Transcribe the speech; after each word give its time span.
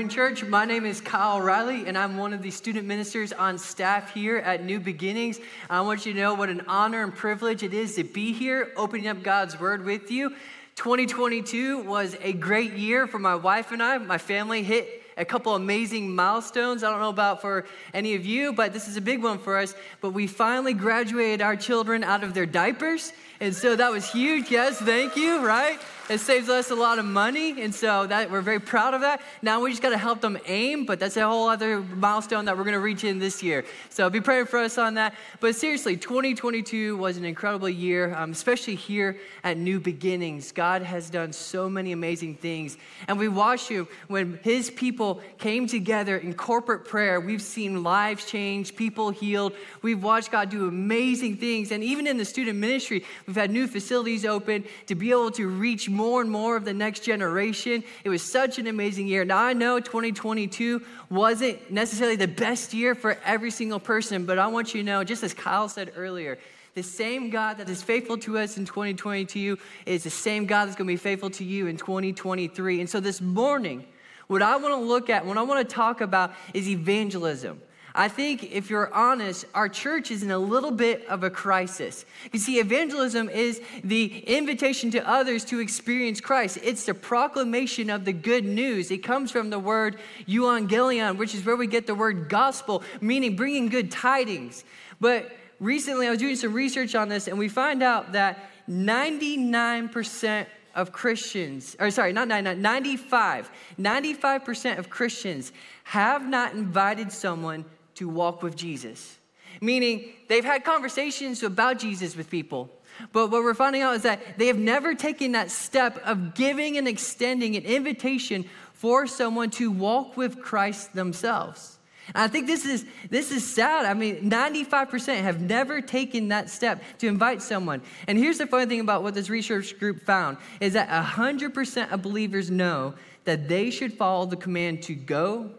morning, 0.00 0.16
church. 0.16 0.42
My 0.42 0.64
name 0.64 0.86
is 0.86 0.98
Kyle 0.98 1.42
Riley, 1.42 1.86
and 1.86 1.98
I'm 1.98 2.16
one 2.16 2.32
of 2.32 2.40
the 2.40 2.50
student 2.50 2.86
ministers 2.86 3.34
on 3.34 3.58
staff 3.58 4.14
here 4.14 4.38
at 4.38 4.64
New 4.64 4.80
Beginnings. 4.80 5.38
I 5.68 5.82
want 5.82 6.06
you 6.06 6.14
to 6.14 6.18
know 6.18 6.32
what 6.32 6.48
an 6.48 6.62
honor 6.68 7.02
and 7.02 7.14
privilege 7.14 7.62
it 7.62 7.74
is 7.74 7.96
to 7.96 8.04
be 8.04 8.32
here, 8.32 8.72
opening 8.78 9.08
up 9.08 9.22
God's 9.22 9.60
Word 9.60 9.84
with 9.84 10.10
you. 10.10 10.30
2022 10.76 11.82
was 11.82 12.16
a 12.22 12.32
great 12.32 12.72
year 12.72 13.06
for 13.06 13.18
my 13.18 13.34
wife 13.34 13.72
and 13.72 13.82
I. 13.82 13.98
My 13.98 14.16
family 14.16 14.62
hit 14.62 15.02
a 15.18 15.24
couple 15.26 15.54
amazing 15.54 16.14
milestones. 16.14 16.82
I 16.82 16.90
don't 16.90 17.00
know 17.00 17.10
about 17.10 17.42
for 17.42 17.66
any 17.92 18.14
of 18.14 18.24
you, 18.24 18.54
but 18.54 18.72
this 18.72 18.88
is 18.88 18.96
a 18.96 19.02
big 19.02 19.22
one 19.22 19.38
for 19.38 19.58
us. 19.58 19.74
But 20.00 20.14
we 20.14 20.26
finally 20.26 20.72
graduated 20.72 21.42
our 21.42 21.56
children 21.56 22.04
out 22.04 22.24
of 22.24 22.32
their 22.32 22.46
diapers. 22.46 23.12
And 23.38 23.54
so 23.54 23.76
that 23.76 23.92
was 23.92 24.10
huge. 24.10 24.50
Yes, 24.50 24.78
thank 24.78 25.14
you, 25.14 25.44
right? 25.44 25.78
It 26.10 26.18
saves 26.18 26.48
us 26.48 26.72
a 26.72 26.74
lot 26.74 26.98
of 26.98 27.04
money, 27.04 27.62
and 27.62 27.72
so 27.72 28.04
that 28.08 28.32
we're 28.32 28.40
very 28.40 28.58
proud 28.58 28.94
of 28.94 29.02
that. 29.02 29.20
Now 29.42 29.60
we 29.60 29.70
just 29.70 29.80
got 29.80 29.90
to 29.90 29.96
help 29.96 30.20
them 30.20 30.36
aim, 30.46 30.84
but 30.84 30.98
that's 30.98 31.16
a 31.16 31.24
whole 31.24 31.48
other 31.48 31.82
milestone 31.82 32.46
that 32.46 32.58
we're 32.58 32.64
going 32.64 32.74
to 32.74 32.80
reach 32.80 33.04
in 33.04 33.20
this 33.20 33.44
year. 33.44 33.64
So 33.90 34.10
be 34.10 34.20
praying 34.20 34.46
for 34.46 34.58
us 34.58 34.76
on 34.76 34.94
that. 34.94 35.14
But 35.38 35.54
seriously, 35.54 35.96
2022 35.96 36.96
was 36.96 37.16
an 37.16 37.24
incredible 37.24 37.68
year, 37.68 38.12
um, 38.16 38.32
especially 38.32 38.74
here 38.74 39.18
at 39.44 39.56
New 39.56 39.78
Beginnings. 39.78 40.50
God 40.50 40.82
has 40.82 41.10
done 41.10 41.32
so 41.32 41.70
many 41.70 41.92
amazing 41.92 42.34
things, 42.34 42.76
and 43.06 43.16
we 43.16 43.28
watched 43.28 43.70
you 43.70 43.86
when 44.08 44.40
His 44.42 44.68
people 44.68 45.20
came 45.38 45.68
together 45.68 46.16
in 46.16 46.34
corporate 46.34 46.86
prayer. 46.86 47.20
We've 47.20 47.40
seen 47.40 47.84
lives 47.84 48.24
change, 48.24 48.74
people 48.74 49.10
healed. 49.10 49.52
We've 49.80 50.02
watched 50.02 50.32
God 50.32 50.50
do 50.50 50.66
amazing 50.66 51.36
things, 51.36 51.70
and 51.70 51.84
even 51.84 52.08
in 52.08 52.16
the 52.16 52.24
student 52.24 52.58
ministry, 52.58 53.04
we've 53.28 53.36
had 53.36 53.52
new 53.52 53.68
facilities 53.68 54.24
open 54.24 54.64
to 54.88 54.96
be 54.96 55.12
able 55.12 55.30
to 55.30 55.46
reach 55.46 55.88
more 55.88 55.99
and 56.00 56.30
more 56.30 56.56
of 56.56 56.64
the 56.64 56.74
next 56.74 57.00
generation. 57.00 57.84
It 58.04 58.08
was 58.08 58.22
such 58.22 58.58
an 58.58 58.66
amazing 58.66 59.06
year. 59.06 59.24
Now, 59.24 59.38
I 59.38 59.52
know 59.52 59.80
2022 59.80 60.82
wasn't 61.10 61.70
necessarily 61.70 62.16
the 62.16 62.28
best 62.28 62.72
year 62.74 62.94
for 62.94 63.18
every 63.24 63.50
single 63.50 63.80
person, 63.80 64.24
but 64.24 64.38
I 64.38 64.46
want 64.46 64.74
you 64.74 64.82
to 64.82 64.86
know, 64.86 65.04
just 65.04 65.22
as 65.22 65.34
Kyle 65.34 65.68
said 65.68 65.92
earlier, 65.96 66.38
the 66.74 66.82
same 66.82 67.30
God 67.30 67.58
that 67.58 67.68
is 67.68 67.82
faithful 67.82 68.16
to 68.18 68.38
us 68.38 68.56
in 68.56 68.64
2022 68.64 69.58
is 69.86 70.04
the 70.04 70.10
same 70.10 70.46
God 70.46 70.66
that's 70.66 70.76
going 70.76 70.86
to 70.86 70.92
be 70.92 70.96
faithful 70.96 71.30
to 71.30 71.44
you 71.44 71.66
in 71.66 71.76
2023. 71.76 72.80
And 72.80 72.88
so 72.88 73.00
this 73.00 73.20
morning, 73.20 73.84
what 74.28 74.42
I 74.42 74.56
want 74.56 74.74
to 74.74 74.80
look 74.80 75.10
at, 75.10 75.26
what 75.26 75.36
I 75.36 75.42
want 75.42 75.68
to 75.68 75.74
talk 75.74 76.00
about 76.00 76.32
is 76.54 76.68
evangelism. 76.68 77.60
I 77.94 78.08
think 78.08 78.52
if 78.52 78.70
you're 78.70 78.92
honest, 78.94 79.44
our 79.54 79.68
church 79.68 80.10
is 80.10 80.22
in 80.22 80.30
a 80.30 80.38
little 80.38 80.70
bit 80.70 81.06
of 81.06 81.24
a 81.24 81.30
crisis. 81.30 82.04
You 82.32 82.38
see, 82.38 82.58
evangelism 82.58 83.28
is 83.28 83.60
the 83.82 84.18
invitation 84.26 84.90
to 84.92 85.08
others 85.08 85.44
to 85.46 85.58
experience 85.58 86.20
Christ. 86.20 86.58
It's 86.62 86.86
the 86.86 86.94
proclamation 86.94 87.90
of 87.90 88.04
the 88.04 88.12
good 88.12 88.44
news. 88.44 88.90
It 88.90 88.98
comes 88.98 89.30
from 89.30 89.50
the 89.50 89.58
word 89.58 89.98
euangelion, 90.26 91.16
which 91.16 91.34
is 91.34 91.44
where 91.44 91.56
we 91.56 91.66
get 91.66 91.86
the 91.86 91.94
word 91.94 92.28
gospel, 92.28 92.82
meaning 93.00 93.34
bringing 93.36 93.68
good 93.68 93.90
tidings. 93.90 94.64
But 95.00 95.32
recently 95.58 96.06
I 96.06 96.10
was 96.10 96.18
doing 96.18 96.36
some 96.36 96.52
research 96.52 96.94
on 96.94 97.08
this, 97.08 97.26
and 97.26 97.38
we 97.38 97.48
find 97.48 97.82
out 97.82 98.12
that 98.12 98.50
99% 98.68 100.46
of 100.74 100.92
Christians, 100.92 101.76
or 101.80 101.90
sorry, 101.90 102.12
not 102.12 102.28
99, 102.28 102.62
95, 102.62 103.50
95% 103.78 104.78
of 104.78 104.88
Christians 104.88 105.52
have 105.84 106.28
not 106.28 106.54
invited 106.54 107.10
someone 107.10 107.64
to 108.00 108.08
walk 108.08 108.42
with 108.42 108.56
Jesus. 108.56 109.18
Meaning, 109.60 110.10
they've 110.26 110.44
had 110.44 110.64
conversations 110.64 111.42
about 111.42 111.78
Jesus 111.78 112.16
with 112.16 112.30
people. 112.30 112.70
But 113.12 113.30
what 113.30 113.42
we're 113.42 113.52
finding 113.52 113.82
out 113.82 113.94
is 113.94 114.02
that 114.02 114.38
they 114.38 114.46
have 114.46 114.58
never 114.58 114.94
taken 114.94 115.32
that 115.32 115.50
step 115.50 116.00
of 116.06 116.34
giving 116.34 116.78
and 116.78 116.88
extending 116.88 117.56
an 117.56 117.64
invitation 117.64 118.46
for 118.72 119.06
someone 119.06 119.50
to 119.50 119.70
walk 119.70 120.16
with 120.16 120.40
Christ 120.40 120.94
themselves. 120.94 121.78
And 122.14 122.16
I 122.24 122.28
think 122.28 122.46
this 122.46 122.64
is, 122.64 122.86
this 123.10 123.30
is 123.30 123.46
sad. 123.46 123.84
I 123.84 123.92
mean, 123.92 124.30
95% 124.30 125.20
have 125.20 125.42
never 125.42 125.82
taken 125.82 126.28
that 126.28 126.48
step 126.48 126.82
to 127.00 127.06
invite 127.06 127.42
someone. 127.42 127.82
And 128.08 128.16
here's 128.16 128.38
the 128.38 128.46
funny 128.46 128.64
thing 128.64 128.80
about 128.80 129.02
what 129.02 129.12
this 129.12 129.28
research 129.28 129.78
group 129.78 130.06
found 130.06 130.38
is 130.58 130.72
that 130.72 130.88
100% 130.88 131.92
of 131.92 132.00
believers 132.00 132.50
know 132.50 132.94
that 133.24 133.46
they 133.46 133.70
should 133.70 133.92
follow 133.92 134.24
the 134.24 134.36
command 134.36 134.84
to 134.84 134.94
go 134.94 135.50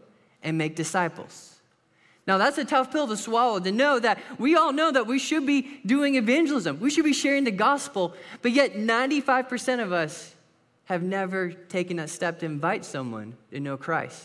and 0.41 0.57
make 0.57 0.75
disciples. 0.75 1.50
Now, 2.27 2.37
that's 2.37 2.57
a 2.57 2.65
tough 2.65 2.91
pill 2.91 3.07
to 3.07 3.17
swallow 3.17 3.59
to 3.59 3.71
know 3.71 3.99
that 3.99 4.19
we 4.37 4.55
all 4.55 4.71
know 4.71 4.91
that 4.91 5.07
we 5.07 5.17
should 5.17 5.45
be 5.45 5.79
doing 5.85 6.15
evangelism. 6.15 6.79
We 6.79 6.91
should 6.91 7.05
be 7.05 7.13
sharing 7.13 7.45
the 7.45 7.51
gospel, 7.51 8.13
but 8.41 8.51
yet 8.51 8.73
95% 8.73 9.81
of 9.81 9.91
us 9.91 10.35
have 10.85 11.01
never 11.01 11.51
taken 11.51 11.99
a 11.99 12.07
step 12.07 12.39
to 12.39 12.45
invite 12.45 12.85
someone 12.85 13.35
to 13.51 13.59
know 13.59 13.75
Christ. 13.77 14.23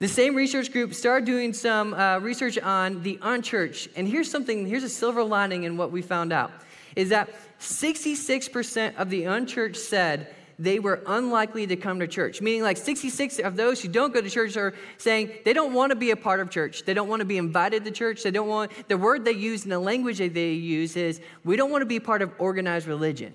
The 0.00 0.08
same 0.08 0.34
research 0.34 0.72
group 0.72 0.94
started 0.94 1.26
doing 1.26 1.52
some 1.52 1.94
uh, 1.94 2.18
research 2.18 2.58
on 2.58 3.04
the 3.04 3.20
unchurched, 3.22 3.90
and 3.94 4.08
here's 4.08 4.28
something, 4.28 4.66
here's 4.66 4.82
a 4.82 4.88
silver 4.88 5.22
lining 5.22 5.62
in 5.62 5.76
what 5.76 5.92
we 5.92 6.02
found 6.02 6.32
out 6.32 6.50
is 6.96 7.10
that 7.10 7.30
66% 7.60 8.96
of 8.96 9.08
the 9.10 9.24
unchurched 9.24 9.76
said 9.76 10.34
they 10.58 10.78
were 10.78 11.02
unlikely 11.06 11.66
to 11.66 11.76
come 11.76 12.00
to 12.00 12.06
church. 12.06 12.40
Meaning, 12.40 12.62
like 12.62 12.76
66 12.76 13.38
of 13.40 13.56
those 13.56 13.80
who 13.80 13.88
don't 13.88 14.12
go 14.12 14.20
to 14.20 14.30
church 14.30 14.56
are 14.56 14.74
saying 14.98 15.30
they 15.44 15.52
don't 15.52 15.72
want 15.72 15.90
to 15.90 15.96
be 15.96 16.10
a 16.10 16.16
part 16.16 16.40
of 16.40 16.50
church. 16.50 16.84
They 16.84 16.94
don't 16.94 17.08
want 17.08 17.20
to 17.20 17.26
be 17.26 17.38
invited 17.38 17.84
to 17.84 17.90
church. 17.90 18.22
They 18.22 18.30
don't 18.30 18.48
want, 18.48 18.72
the 18.88 18.98
word 18.98 19.24
they 19.24 19.32
use 19.32 19.64
and 19.64 19.72
the 19.72 19.78
language 19.78 20.18
that 20.18 20.34
they 20.34 20.52
use 20.52 20.96
is, 20.96 21.20
we 21.44 21.56
don't 21.56 21.70
want 21.70 21.82
to 21.82 21.86
be 21.86 22.00
part 22.00 22.22
of 22.22 22.32
organized 22.38 22.86
religion. 22.86 23.32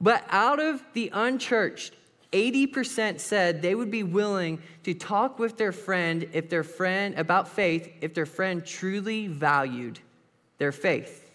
But 0.00 0.24
out 0.30 0.60
of 0.60 0.82
the 0.92 1.10
unchurched, 1.12 1.94
80% 2.32 3.20
said 3.20 3.62
they 3.62 3.74
would 3.74 3.90
be 3.90 4.02
willing 4.02 4.60
to 4.84 4.94
talk 4.94 5.38
with 5.38 5.56
their 5.56 5.72
friend 5.72 6.28
if 6.32 6.50
their 6.50 6.62
friend 6.62 7.14
about 7.18 7.48
faith 7.48 7.90
if 8.02 8.12
their 8.12 8.26
friend 8.26 8.64
truly 8.64 9.28
valued 9.28 9.98
their 10.58 10.72
faith. 10.72 11.27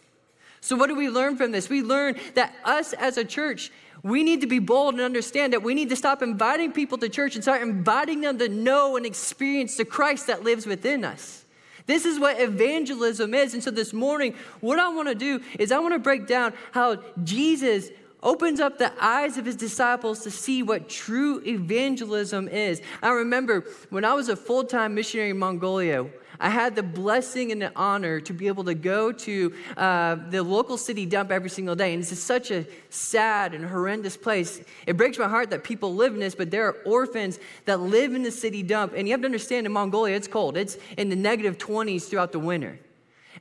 So 0.63 0.75
what 0.75 0.87
do 0.87 0.95
we 0.95 1.09
learn 1.09 1.37
from 1.37 1.51
this? 1.51 1.69
We 1.69 1.81
learn 1.81 2.15
that 2.35 2.55
us 2.63 2.93
as 2.93 3.17
a 3.17 3.25
church 3.25 3.71
we 4.03 4.21
need 4.23 4.41
to 4.41 4.47
be 4.47 4.59
bold 4.59 4.95
and 4.95 5.01
understand 5.01 5.53
that 5.53 5.63
we 5.63 5.73
need 5.73 5.89
to 5.89 5.95
stop 5.95 6.21
inviting 6.21 6.73
people 6.73 6.97
to 6.97 7.07
church 7.07 7.35
and 7.35 7.43
start 7.43 7.61
inviting 7.61 8.19
them 8.19 8.37
to 8.37 8.49
know 8.49 8.97
and 8.97 9.05
experience 9.05 9.77
the 9.77 9.85
Christ 9.85 10.27
that 10.27 10.43
lives 10.43 10.65
within 10.65 11.05
us. 11.05 11.45
This 11.85 12.05
is 12.05 12.19
what 12.19 12.39
evangelism 12.39 13.33
is. 13.33 13.53
And 13.53 13.63
so 13.63 13.71
this 13.71 13.93
morning, 13.93 14.35
what 14.59 14.77
I 14.77 14.89
want 14.89 15.07
to 15.07 15.15
do 15.15 15.41
is 15.57 15.71
I 15.71 15.79
want 15.79 15.93
to 15.93 15.99
break 15.99 16.27
down 16.27 16.53
how 16.71 16.97
Jesus 17.23 17.89
opens 18.23 18.59
up 18.59 18.77
the 18.77 18.91
eyes 18.99 19.37
of 19.37 19.45
his 19.45 19.55
disciples 19.55 20.21
to 20.21 20.31
see 20.31 20.63
what 20.63 20.89
true 20.89 21.41
evangelism 21.45 22.47
is. 22.47 22.81
I 23.01 23.11
remember 23.11 23.65
when 23.89 24.05
I 24.05 24.13
was 24.13 24.29
a 24.29 24.35
full 24.35 24.63
time 24.63 24.95
missionary 24.95 25.29
in 25.29 25.37
Mongolia, 25.37 26.07
I 26.39 26.49
had 26.49 26.75
the 26.75 26.83
blessing 26.83 27.51
and 27.51 27.61
the 27.61 27.71
honor 27.75 28.19
to 28.21 28.33
be 28.33 28.47
able 28.47 28.63
to 28.65 28.73
go 28.73 29.11
to 29.11 29.53
uh, 29.77 30.15
the 30.29 30.41
local 30.41 30.77
city 30.77 31.05
dump 31.05 31.31
every 31.31 31.49
single 31.49 31.75
day. 31.75 31.93
And 31.93 32.01
is 32.01 32.21
such 32.21 32.51
a 32.51 32.65
sad 32.89 33.53
and 33.53 33.65
horrendous 33.65 34.17
place. 34.17 34.61
It 34.87 34.97
breaks 34.97 35.17
my 35.17 35.27
heart 35.27 35.51
that 35.51 35.63
people 35.63 35.95
live 35.95 36.13
in 36.13 36.19
this, 36.19 36.35
but 36.35 36.51
there 36.51 36.67
are 36.67 36.73
orphans 36.85 37.39
that 37.65 37.79
live 37.79 38.13
in 38.13 38.23
the 38.23 38.31
city 38.31 38.63
dump. 38.63 38.93
And 38.95 39.07
you 39.07 39.13
have 39.13 39.21
to 39.21 39.25
understand 39.25 39.65
in 39.65 39.71
Mongolia, 39.71 40.15
it's 40.15 40.27
cold, 40.27 40.57
it's 40.57 40.77
in 40.97 41.09
the 41.09 41.15
negative 41.15 41.57
20s 41.57 42.09
throughout 42.09 42.31
the 42.31 42.39
winter. 42.39 42.79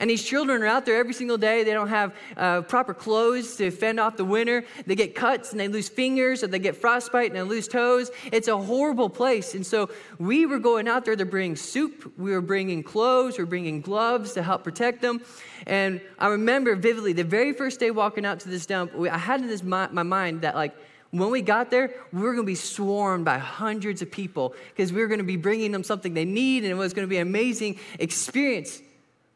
And 0.02 0.10
these 0.10 0.24
children 0.24 0.64
are 0.64 0.66
out 0.66 0.84
there 0.84 0.96
every 0.96 1.14
single 1.14 1.38
day. 1.38 1.62
They 1.62 1.72
don't 1.72 1.86
have 1.86 2.12
uh, 2.36 2.62
proper 2.62 2.92
clothes 2.92 3.54
to 3.58 3.70
fend 3.70 4.00
off 4.00 4.16
the 4.16 4.24
winter. 4.24 4.64
They 4.84 4.96
get 4.96 5.14
cuts 5.14 5.52
and 5.52 5.60
they 5.60 5.68
lose 5.68 5.88
fingers, 5.88 6.42
or 6.42 6.48
they 6.48 6.58
get 6.58 6.74
frostbite 6.74 7.28
and 7.28 7.36
they 7.36 7.42
lose 7.42 7.68
toes. 7.68 8.10
It's 8.32 8.48
a 8.48 8.58
horrible 8.58 9.08
place. 9.08 9.54
And 9.54 9.64
so 9.64 9.90
we 10.18 10.44
were 10.44 10.58
going 10.58 10.88
out 10.88 11.04
there 11.04 11.14
to 11.14 11.24
bring 11.24 11.54
soup. 11.54 12.12
We 12.18 12.32
were 12.32 12.40
bringing 12.40 12.82
clothes. 12.82 13.38
We 13.38 13.44
were 13.44 13.48
bringing 13.48 13.80
gloves 13.80 14.32
to 14.32 14.42
help 14.42 14.64
protect 14.64 15.02
them. 15.02 15.20
And 15.68 16.00
I 16.18 16.26
remember 16.26 16.74
vividly 16.74 17.12
the 17.12 17.22
very 17.22 17.52
first 17.52 17.78
day 17.78 17.92
walking 17.92 18.26
out 18.26 18.40
to 18.40 18.48
this 18.48 18.66
dump, 18.66 18.90
I 18.98 19.16
had 19.16 19.40
in 19.40 19.46
this 19.46 19.62
my, 19.62 19.86
my 19.92 20.02
mind 20.02 20.40
that 20.40 20.56
like 20.56 20.74
when 21.12 21.30
we 21.30 21.42
got 21.42 21.70
there, 21.70 21.94
we 22.12 22.22
were 22.22 22.32
going 22.32 22.44
to 22.44 22.50
be 22.50 22.56
swarmed 22.56 23.24
by 23.24 23.38
hundreds 23.38 24.02
of 24.02 24.10
people 24.10 24.56
because 24.70 24.92
we 24.92 25.00
were 25.00 25.06
going 25.06 25.18
to 25.18 25.24
be 25.24 25.36
bringing 25.36 25.70
them 25.70 25.84
something 25.84 26.12
they 26.12 26.24
need, 26.24 26.64
and 26.64 26.72
it 26.72 26.76
was 26.76 26.92
going 26.92 27.06
to 27.06 27.08
be 27.08 27.18
an 27.18 27.28
amazing 27.28 27.78
experience. 28.00 28.82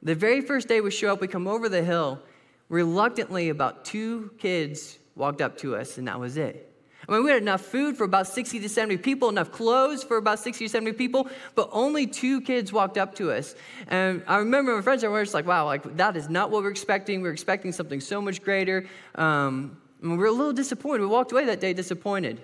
The 0.06 0.14
very 0.14 0.40
first 0.40 0.68
day 0.68 0.80
we 0.80 0.92
show 0.92 1.12
up, 1.12 1.20
we 1.20 1.26
come 1.26 1.48
over 1.48 1.68
the 1.68 1.82
hill. 1.82 2.22
Reluctantly, 2.68 3.48
about 3.48 3.84
two 3.84 4.30
kids 4.38 5.00
walked 5.16 5.40
up 5.40 5.58
to 5.58 5.74
us, 5.74 5.98
and 5.98 6.06
that 6.06 6.20
was 6.20 6.36
it. 6.36 6.72
I 7.08 7.12
mean, 7.12 7.24
we 7.24 7.30
had 7.32 7.42
enough 7.42 7.62
food 7.62 7.96
for 7.96 8.04
about 8.04 8.28
60 8.28 8.60
to 8.60 8.68
70 8.68 8.98
people, 8.98 9.28
enough 9.28 9.50
clothes 9.50 10.04
for 10.04 10.16
about 10.16 10.38
60 10.38 10.66
to 10.66 10.68
70 10.68 10.92
people, 10.92 11.28
but 11.56 11.68
only 11.72 12.06
two 12.06 12.40
kids 12.40 12.72
walked 12.72 12.98
up 12.98 13.16
to 13.16 13.32
us. 13.32 13.56
And 13.88 14.22
I 14.28 14.36
remember 14.36 14.76
my 14.76 14.80
friends 14.80 15.02
were 15.02 15.20
just 15.24 15.34
like, 15.34 15.44
wow, 15.44 15.64
like 15.64 15.96
that 15.96 16.16
is 16.16 16.28
not 16.28 16.52
what 16.52 16.62
we're 16.62 16.70
expecting. 16.70 17.20
We're 17.20 17.32
expecting 17.32 17.72
something 17.72 17.98
so 17.98 18.20
much 18.20 18.44
greater. 18.44 18.86
Um, 19.16 19.76
and 20.02 20.12
we 20.12 20.18
were 20.18 20.26
a 20.26 20.30
little 20.30 20.52
disappointed. 20.52 21.00
We 21.00 21.08
walked 21.08 21.32
away 21.32 21.46
that 21.46 21.58
day 21.58 21.72
disappointed. 21.72 22.40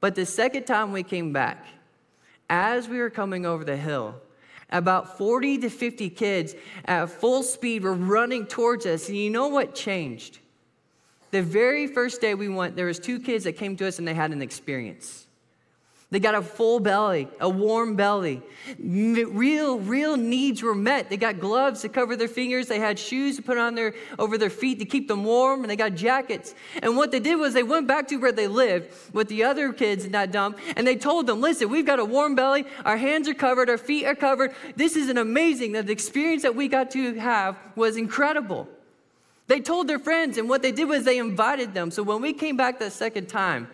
But 0.00 0.14
the 0.14 0.24
second 0.24 0.64
time 0.64 0.92
we 0.92 1.02
came 1.02 1.30
back, 1.30 1.66
as 2.48 2.88
we 2.88 3.00
were 3.00 3.10
coming 3.10 3.44
over 3.44 3.64
the 3.64 3.76
hill, 3.76 4.14
about 4.70 5.18
40 5.18 5.58
to 5.58 5.70
50 5.70 6.10
kids 6.10 6.54
at 6.84 7.10
full 7.10 7.42
speed 7.42 7.84
were 7.84 7.94
running 7.94 8.46
towards 8.46 8.86
us. 8.86 9.08
And 9.08 9.16
you 9.16 9.30
know 9.30 9.48
what 9.48 9.74
changed? 9.74 10.38
The 11.30 11.42
very 11.42 11.86
first 11.86 12.20
day 12.20 12.34
we 12.34 12.48
went, 12.48 12.76
there 12.76 12.86
was 12.86 12.98
two 12.98 13.20
kids 13.20 13.44
that 13.44 13.52
came 13.52 13.76
to 13.76 13.86
us 13.86 13.98
and 13.98 14.06
they 14.06 14.14
had 14.14 14.32
an 14.32 14.42
experience. 14.42 15.26
They 16.12 16.18
got 16.18 16.34
a 16.34 16.42
full 16.42 16.80
belly, 16.80 17.28
a 17.38 17.48
warm 17.48 17.94
belly. 17.94 18.42
Real, 18.80 19.78
real 19.78 20.16
needs 20.16 20.60
were 20.60 20.74
met. 20.74 21.08
They 21.08 21.16
got 21.16 21.38
gloves 21.38 21.82
to 21.82 21.88
cover 21.88 22.16
their 22.16 22.26
fingers. 22.26 22.66
They 22.66 22.80
had 22.80 22.98
shoes 22.98 23.36
to 23.36 23.42
put 23.42 23.58
on 23.58 23.76
their 23.76 23.94
over 24.18 24.36
their 24.36 24.50
feet 24.50 24.80
to 24.80 24.84
keep 24.84 25.06
them 25.06 25.22
warm, 25.22 25.62
and 25.62 25.70
they 25.70 25.76
got 25.76 25.94
jackets. 25.94 26.56
And 26.82 26.96
what 26.96 27.12
they 27.12 27.20
did 27.20 27.36
was 27.36 27.54
they 27.54 27.62
went 27.62 27.86
back 27.86 28.08
to 28.08 28.16
where 28.16 28.32
they 28.32 28.48
lived 28.48 28.92
with 29.12 29.28
the 29.28 29.44
other 29.44 29.72
kids 29.72 30.04
in 30.04 30.10
that 30.10 30.32
dump, 30.32 30.58
and 30.74 30.84
they 30.84 30.96
told 30.96 31.28
them, 31.28 31.40
"Listen, 31.40 31.68
we've 31.70 31.86
got 31.86 32.00
a 32.00 32.04
warm 32.04 32.34
belly. 32.34 32.66
Our 32.84 32.96
hands 32.96 33.28
are 33.28 33.34
covered. 33.34 33.70
Our 33.70 33.78
feet 33.78 34.04
are 34.04 34.16
covered. 34.16 34.52
This 34.74 34.96
is 34.96 35.10
an 35.10 35.16
amazing. 35.16 35.72
That 35.72 35.86
the 35.86 35.92
experience 35.92 36.42
that 36.42 36.56
we 36.56 36.66
got 36.66 36.90
to 36.90 37.14
have 37.20 37.56
was 37.76 37.96
incredible." 37.96 38.66
They 39.46 39.60
told 39.60 39.86
their 39.86 40.00
friends, 40.00 40.38
and 40.38 40.48
what 40.48 40.62
they 40.62 40.72
did 40.72 40.88
was 40.88 41.04
they 41.04 41.18
invited 41.18 41.72
them. 41.72 41.92
So 41.92 42.02
when 42.02 42.20
we 42.20 42.32
came 42.32 42.56
back 42.56 42.80
that 42.80 42.92
second 42.92 43.28
time 43.28 43.68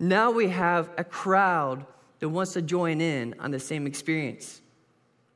now 0.00 0.30
we 0.30 0.48
have 0.48 0.90
a 0.96 1.04
crowd 1.04 1.84
that 2.18 2.28
wants 2.28 2.54
to 2.54 2.62
join 2.62 3.00
in 3.00 3.34
on 3.38 3.50
the 3.50 3.60
same 3.60 3.86
experience. 3.86 4.60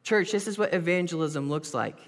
Church, 0.02 0.32
this 0.32 0.49
is 0.49 0.58
what 0.58 0.75
evangelism 0.75 1.49
looks 1.49 1.72
like. 1.72 1.99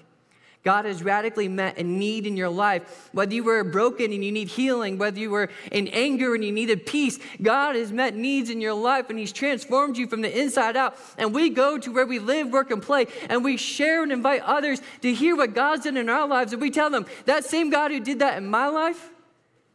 God 0.63 0.83
has 0.83 1.01
radically 1.01 1.47
met 1.47 1.77
a 1.77 1.83
need 1.83 2.27
in 2.27 2.35
your 2.35 2.49
life. 2.49 3.09
Whether 3.13 3.33
you 3.35 3.43
were 3.43 3.63
broken 3.63 4.11
and 4.11 4.21
you 4.23 4.33
need 4.33 4.49
healing, 4.49 4.97
whether 4.97 5.17
you 5.17 5.29
were 5.29 5.49
in 5.71 5.87
anger 5.87 6.35
and 6.35 6.43
you 6.43 6.51
needed 6.51 6.85
peace, 6.85 7.19
God 7.41 7.75
has 7.75 7.93
met 7.93 8.15
needs 8.15 8.49
in 8.49 8.59
your 8.59 8.73
life 8.73 9.09
and 9.09 9.17
He's 9.17 9.31
transformed 9.31 9.97
you 9.97 10.07
from 10.07 10.21
the 10.21 10.37
inside 10.37 10.75
out. 10.75 10.97
And 11.17 11.33
we 11.33 11.51
go 11.51 11.77
to 11.77 11.91
where 11.93 12.05
we 12.05 12.19
live, 12.19 12.51
work, 12.51 12.69
and 12.69 12.81
play, 12.81 13.07
and 13.29 13.45
we 13.45 13.55
share 13.55 14.03
and 14.03 14.11
invite 14.11 14.41
others 14.41 14.81
to 15.03 15.13
hear 15.13 15.37
what 15.37 15.53
God's 15.53 15.85
done 15.85 15.95
in 15.95 16.09
our 16.09 16.27
lives. 16.27 16.51
And 16.51 16.61
we 16.61 16.69
tell 16.69 16.89
them, 16.89 17.05
that 17.25 17.45
same 17.45 17.69
God 17.69 17.91
who 17.91 18.01
did 18.01 18.19
that 18.19 18.37
in 18.37 18.47
my 18.47 18.67
life 18.67 19.11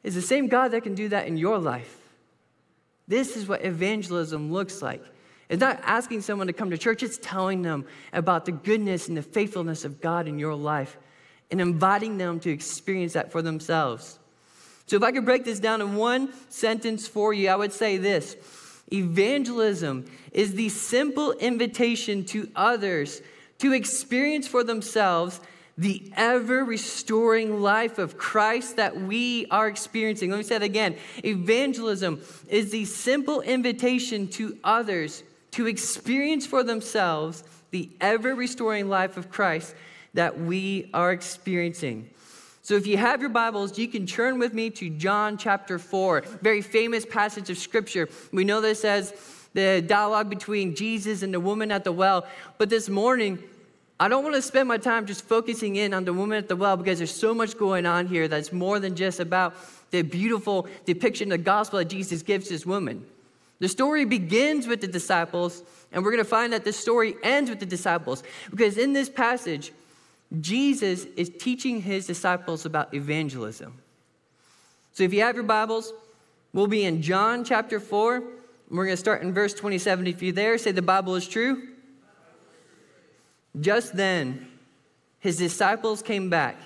is 0.03 0.15
the 0.15 0.21
same 0.21 0.49
God 0.49 0.73
that 0.73 0.83
can 0.83 0.95
do 0.95 1.09
that 1.09 1.27
in 1.27 1.39
your 1.39 1.59
life. 1.59 2.02
This 3.09 3.37
is 3.37 3.49
what 3.49 3.65
evangelism 3.65 4.53
looks 4.53 4.83
like. 4.83 5.05
It's 5.49 5.61
not 5.61 5.81
asking 5.83 6.23
someone 6.23 6.47
to 6.47 6.53
come 6.53 6.71
to 6.71 6.79
church, 6.79 7.03
it's 7.03 7.19
telling 7.19 7.63
them 7.63 7.85
about 8.13 8.47
the 8.47 8.53
goodness 8.53 9.09
and 9.09 9.17
the 9.17 9.23
faithfulness 9.23 9.85
of 9.85 10.01
God 10.01 10.27
in 10.27 10.39
your 10.39 10.55
life 10.55 10.97
and 11.51 11.61
inviting 11.61 12.17
them 12.17 12.41
to 12.41 12.51
experience 12.51 13.13
that 13.13 13.31
for 13.31 13.43
themselves. 13.43 14.19
So, 14.87 14.97
if 14.97 15.03
I 15.03 15.13
could 15.13 15.25
break 15.25 15.45
this 15.45 15.61
down 15.61 15.81
in 15.81 15.95
one 15.95 16.33
sentence 16.49 17.07
for 17.07 17.33
you, 17.33 17.51
I 17.51 17.57
would 17.57 17.73
say 17.73 17.99
this 17.99 18.37
Evangelism 18.93 20.07
is 20.33 20.55
the 20.55 20.69
simple 20.69 21.33
invitation 21.33 22.25
to 22.27 22.51
others 22.57 23.23
to 23.59 23.73
experience 23.73 24.49
for 24.49 24.65
themselves 24.65 25.41
the 25.79 26.11
ever 26.17 26.65
restoring 26.65 27.61
life 27.61 27.99
of 27.99 28.19
Christ 28.19 28.77
that 28.77 29.01
we 29.01 29.47
are 29.51 29.69
experiencing. 29.69 30.31
Let 30.31 30.37
me 30.37 30.43
say 30.43 30.59
that 30.59 30.65
again. 30.65 30.97
Evangelism 31.25 32.21
is 32.49 32.71
the 32.71 32.85
simple 32.85 33.41
invitation 33.41 34.29
to 34.29 34.59
others 34.63 35.23
to 35.53 35.67
experience 35.67 36.47
for 36.47 36.63
themselves 36.63 37.45
the 37.71 37.91
ever 38.01 38.35
restoring 38.35 38.89
life 38.89 39.17
of 39.17 39.31
Christ 39.31 39.75
that 40.15 40.39
we 40.39 40.91
are 40.93 41.13
experiencing. 41.13 42.11
So 42.65 42.75
if 42.75 42.87
you 42.87 42.97
have 42.97 43.21
your 43.21 43.31
Bibles, 43.31 43.79
you 43.79 43.89
can 43.89 44.07
turn 44.07 44.39
with 44.39 44.55
me 44.55 44.71
to 44.71 44.89
John 44.91 45.37
chapter 45.37 45.79
4, 45.79 46.21
very 46.43 46.63
famous 46.63 47.05
passage 47.05 47.51
of 47.51 47.59
scripture. 47.59 48.09
We 48.31 48.45
know 48.45 48.61
this 48.61 48.85
as 48.85 49.13
the 49.53 49.83
dialogue 49.83 50.31
between 50.31 50.77
Jesus 50.77 51.23
and 51.23 51.35
the 51.35 51.41
woman 51.41 51.73
at 51.73 51.85
the 51.85 51.93
well, 51.93 52.27
but 52.59 52.71
this 52.71 52.89
morning 52.89 53.43
I 54.03 54.09
don't 54.09 54.25
want 54.25 54.35
to 54.35 54.43
spend 54.43 54.67
my 54.67 54.79
time 54.79 55.07
just 55.07 55.25
focusing 55.27 55.77
in 55.77 55.95
on 55.95 56.05
the 56.05 56.13
woman 56.13 56.37
at 56.37 56.49
the 56.49 56.57
well 56.57 56.77
because 56.77 56.99
there's 56.99 57.15
so 57.15 57.33
much 57.33 57.57
going 57.57 57.87
on 57.87 58.09
here 58.09 58.27
that's 58.27 58.53
more 58.53 58.81
than 58.81 58.97
just 58.97 59.21
about 59.21 59.55
the 59.93 60.03
beautiful 60.03 60.67
depiction 60.85 61.31
of 61.31 61.39
the 61.39 61.45
gospel 61.45 61.79
that 61.79 61.85
Jesus 61.85 62.21
gives 62.21 62.49
this 62.49 62.67
woman. 62.67 63.07
The 63.61 63.69
story 63.69 64.05
begins 64.05 64.67
with 64.67 64.81
the 64.81 64.89
disciples, 64.89 65.63
and 65.93 66.03
we're 66.03 66.11
going 66.11 66.25
to 66.25 66.29
find 66.29 66.53
that 66.53 66.65
the 66.65 66.73
story 66.73 67.15
ends 67.23 67.49
with 67.49 67.61
the 67.61 67.67
disciples 67.67 68.25
because 68.51 68.77
in 68.77 68.93
this 68.93 69.09
passage, 69.09 69.71
Jesus 70.41 71.05
is 71.17 71.31
teaching 71.39 71.81
his 71.81 72.05
disciples 72.05 72.67
about 72.67 72.93
evangelism. 72.93 73.73
So 74.95 75.05
if 75.05 75.15
you 75.15 75.21
have 75.21 75.37
your 75.37 75.45
Bibles, 75.45 75.93
we'll 76.53 76.67
be 76.67 76.87
in 76.87 77.03
John 77.03 77.45
chapter 77.45 77.79
4. 77.79 78.17
And 78.17 78.25
We're 78.69 78.87
going 78.87 78.97
to 78.97 79.01
start 79.01 79.23
in 79.23 79.33
verse 79.33 79.55
27. 79.55 80.09
If 80.09 80.25
you're 80.25 80.33
there, 80.33 80.59
say 80.59 80.73
the 80.73 80.83
Bible 80.83 81.15
is 81.15 81.29
true. 81.29 81.69
Just 83.61 83.97
then, 83.97 84.49
his 85.19 85.37
disciples 85.37 86.03
came 86.03 86.31
back. 86.31 86.57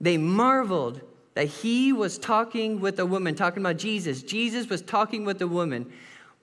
They 0.00 0.16
marveled 0.16 1.00
that 1.34 1.46
he 1.46 1.92
was 1.92 2.18
talking 2.18 2.80
with 2.80 2.98
a 2.98 3.06
woman, 3.06 3.34
talking 3.34 3.62
about 3.62 3.76
Jesus. 3.78 4.22
Jesus 4.22 4.68
was 4.68 4.82
talking 4.82 5.24
with 5.24 5.40
a 5.40 5.46
woman. 5.46 5.90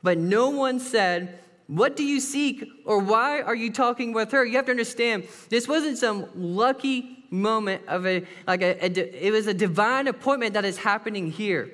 But 0.04 0.18
no 0.18 0.50
one 0.50 0.80
said, 0.80 1.40
What 1.68 1.96
do 1.96 2.04
you 2.04 2.20
seek? 2.20 2.68
or 2.86 3.00
Why 3.00 3.42
are 3.42 3.56
you 3.56 3.72
talking 3.72 4.14
with 4.14 4.32
her? 4.32 4.46
You 4.46 4.56
have 4.56 4.66
to 4.66 4.72
understand, 4.72 5.28
this 5.50 5.68
wasn't 5.68 5.98
some 5.98 6.28
lucky 6.36 7.26
moment 7.30 7.84
of 7.88 8.06
a, 8.06 8.26
like 8.48 8.62
a, 8.62 8.86
a 8.86 9.28
it 9.28 9.32
was 9.32 9.48
a 9.48 9.54
divine 9.54 10.08
appointment 10.08 10.54
that 10.54 10.66
is 10.66 10.78
happening 10.78 11.32
here. 11.32 11.72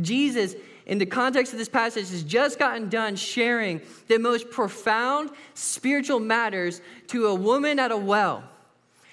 Jesus 0.00 0.54
in 0.88 0.98
the 0.98 1.06
context 1.06 1.52
of 1.52 1.58
this 1.58 1.68
passage, 1.68 2.10
has 2.10 2.22
just 2.22 2.58
gotten 2.58 2.88
done 2.88 3.14
sharing 3.14 3.80
the 4.08 4.18
most 4.18 4.50
profound 4.50 5.30
spiritual 5.54 6.18
matters 6.18 6.80
to 7.08 7.26
a 7.26 7.34
woman 7.34 7.78
at 7.78 7.92
a 7.92 7.96
well. 7.96 8.42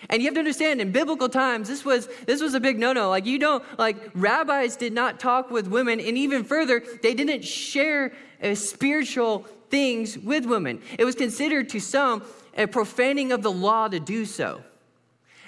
And 0.09 0.21
you 0.21 0.27
have 0.27 0.35
to 0.35 0.39
understand, 0.39 0.81
in 0.81 0.91
biblical 0.91 1.29
times, 1.29 1.67
this 1.67 1.83
was, 1.83 2.07
this 2.25 2.41
was 2.41 2.53
a 2.53 2.59
big 2.59 2.79
no 2.79 2.93
no. 2.93 3.09
Like, 3.09 3.25
you 3.25 3.39
don't, 3.39 3.63
like, 3.77 3.97
rabbis 4.13 4.75
did 4.75 4.93
not 4.93 5.19
talk 5.19 5.51
with 5.51 5.67
women, 5.67 5.99
and 5.99 6.17
even 6.17 6.43
further, 6.43 6.81
they 7.01 7.13
didn't 7.13 7.43
share 7.43 8.13
uh, 8.41 8.55
spiritual 8.55 9.45
things 9.69 10.17
with 10.17 10.45
women. 10.45 10.81
It 10.97 11.05
was 11.05 11.15
considered 11.15 11.69
to 11.69 11.79
some 11.79 12.23
a 12.55 12.67
profaning 12.67 13.31
of 13.31 13.41
the 13.41 13.51
law 13.51 13.87
to 13.87 13.99
do 13.99 14.25
so. 14.25 14.61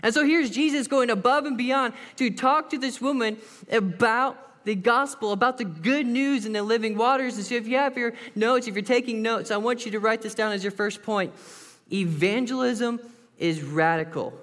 And 0.03 0.13
so 0.13 0.25
here's 0.25 0.50
Jesus 0.50 0.88
going 0.88 1.10
above 1.10 1.46
and 1.46 1.57
beyond 1.57 1.93
to 2.17 2.29
talk 2.29 2.69
to 2.72 2.77
this 2.77 3.00
woman 3.01 3.38
about 3.72 4.38
the 4.67 4.75
gospel, 4.75 5.31
about 5.31 5.57
the 5.57 5.63
good 5.63 6.05
news 6.05 6.45
and 6.45 6.53
the 6.53 6.62
living 6.62 6.97
waters. 6.97 7.38
And 7.38 7.45
so, 7.45 7.55
if 7.55 7.69
you 7.69 7.77
have 7.77 7.97
your 7.97 8.13
notes, 8.36 8.67
if 8.67 8.75
you're 8.75 8.83
taking 8.83 9.21
notes, 9.21 9.50
I 9.50 9.55
want 9.55 9.86
you 9.86 9.91
to 9.93 10.00
write 10.01 10.21
this 10.21 10.36
down 10.36 10.51
as 10.51 10.62
your 10.62 10.74
first 10.74 11.01
point. 11.03 11.33
Evangelism 11.91 13.00
is 13.39 13.63
radical. 13.63 14.33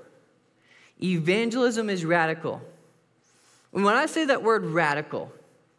Evangelism 1.02 1.90
is 1.90 2.06
radical. 2.06 2.62
And 3.74 3.84
when 3.84 3.96
I 3.96 4.06
say 4.06 4.24
that 4.24 4.42
word 4.42 4.64
radical, 4.64 5.30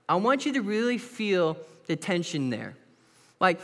I 0.07 0.15
want 0.17 0.45
you 0.45 0.53
to 0.53 0.61
really 0.61 0.99
feel 0.99 1.57
the 1.87 1.95
tension 1.95 2.51
there. 2.51 2.75
Like, 3.39 3.59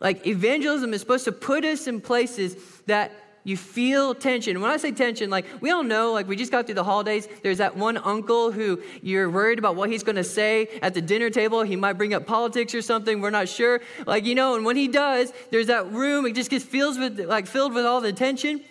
like 0.00 0.26
evangelism 0.26 0.92
is 0.92 1.00
supposed 1.00 1.24
to 1.24 1.32
put 1.32 1.64
us 1.64 1.86
in 1.86 2.02
places 2.02 2.56
that 2.84 3.10
you 3.46 3.56
feel 3.56 4.12
tension. 4.12 4.60
When 4.60 4.72
I 4.72 4.76
say 4.76 4.90
tension, 4.90 5.30
like 5.30 5.46
we 5.60 5.70
all 5.70 5.84
know, 5.84 6.12
like 6.12 6.26
we 6.26 6.34
just 6.34 6.50
got 6.50 6.66
through 6.66 6.74
the 6.74 6.82
holidays, 6.82 7.28
there's 7.44 7.58
that 7.58 7.76
one 7.76 7.96
uncle 7.96 8.50
who 8.50 8.82
you're 9.02 9.30
worried 9.30 9.60
about 9.60 9.76
what 9.76 9.88
he's 9.88 10.02
gonna 10.02 10.24
say 10.24 10.66
at 10.82 10.94
the 10.94 11.00
dinner 11.00 11.30
table. 11.30 11.62
He 11.62 11.76
might 11.76 11.92
bring 11.92 12.12
up 12.12 12.26
politics 12.26 12.74
or 12.74 12.82
something, 12.82 13.20
we're 13.20 13.30
not 13.30 13.48
sure. 13.48 13.82
Like, 14.04 14.24
you 14.24 14.34
know, 14.34 14.56
and 14.56 14.64
when 14.64 14.74
he 14.74 14.88
does, 14.88 15.32
there's 15.52 15.68
that 15.68 15.92
room, 15.92 16.26
it 16.26 16.34
just 16.34 16.50
gets 16.50 16.64
filled 16.64 16.98
with 16.98 17.20
like 17.20 17.46
filled 17.46 17.72
with 17.72 17.86
all 17.86 18.00
the 18.00 18.12
tension. 18.12 18.62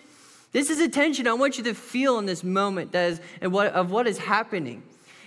This 0.52 0.68
is 0.68 0.78
a 0.78 0.90
tension 0.90 1.26
I 1.26 1.32
want 1.32 1.56
you 1.56 1.64
to 1.64 1.74
feel 1.74 2.18
in 2.18 2.26
this 2.26 2.44
moment 2.44 2.92
that 2.92 3.12
is, 3.12 3.20
and 3.40 3.52
what, 3.52 3.68
of 3.72 3.90
what 3.90 4.06
is 4.06 4.18
happening. 4.18 4.82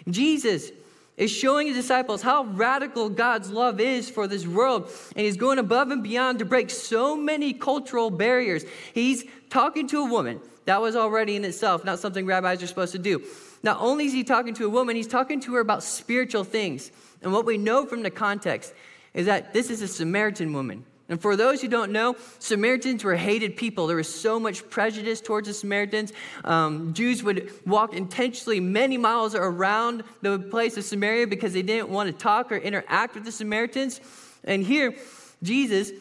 Jesus 0.08 0.72
is 1.20 1.30
showing 1.30 1.68
his 1.68 1.76
disciples 1.76 2.22
how 2.22 2.46
radical 2.46 3.10
God's 3.10 3.52
love 3.52 3.80
is 3.80 4.10
for 4.10 4.26
this 4.26 4.48
world. 4.48 4.90
And 5.16 5.26
he's 5.26 5.38
going 5.38 5.60
above 5.60 5.92
and 5.92 6.02
beyond 6.02 6.40
to 6.40 6.46
break 6.46 6.70
so 6.70 7.16
many 7.16 7.54
cultural 7.54 8.10
barriers. 8.10 8.64
He's 8.94 9.26
talking 9.50 9.88
to 9.90 10.00
a 10.00 10.06
woman. 10.06 10.40
That 10.66 10.82
was 10.82 10.96
already 10.96 11.36
in 11.36 11.44
itself 11.44 11.84
not 11.84 12.00
something 12.00 12.26
rabbis 12.26 12.64
are 12.64 12.68
supposed 12.68 12.94
to 12.94 13.00
do. 13.00 13.22
Not 13.62 13.82
only 13.82 14.06
is 14.06 14.14
he 14.14 14.24
talking 14.24 14.54
to 14.56 14.66
a 14.66 14.70
woman, 14.70 14.96
he's 14.96 15.08
talking 15.08 15.42
to 15.42 15.54
her 15.56 15.60
about 15.60 15.84
spiritual 15.84 16.46
things. 16.46 16.90
And 17.22 17.34
what 17.34 17.46
we 17.46 17.58
know 17.58 17.86
from 17.86 18.02
the 18.02 18.10
context 18.10 18.74
is 19.14 19.26
that 19.26 19.54
this 19.54 19.70
is 19.70 19.82
a 19.82 19.88
Samaritan 19.88 20.54
woman. 20.54 20.86
And 21.10 21.20
for 21.20 21.36
those 21.36 21.62
who 21.62 21.68
don't 21.68 21.92
know, 21.92 22.16
Samaritans 22.38 23.04
were 23.04 23.16
hated 23.16 23.58
people. 23.58 23.88
There 23.88 23.98
was 23.98 24.14
so 24.14 24.40
much 24.40 24.70
prejudice 24.70 25.20
towards 25.20 25.48
the 25.48 25.56
Samaritans. 25.56 26.14
Um, 26.46 26.94
Jews 26.94 27.24
would 27.24 27.52
walk 27.66 27.96
intentionally 27.96 28.60
many 28.60 28.96
miles 28.96 29.34
around 29.34 30.04
the 30.22 30.38
place 30.38 30.78
of 30.78 30.84
Samaria 30.86 31.26
because 31.26 31.54
they 31.54 31.64
didn't 31.64 31.90
want 31.90 32.08
to 32.08 32.14
talk 32.14 32.52
or 32.52 32.58
interact 32.58 33.16
with 33.16 33.26
the 33.26 33.32
Samaritans. 33.32 34.00
And 34.44 34.64
here, 34.64 34.96
Jesus, 35.42 35.92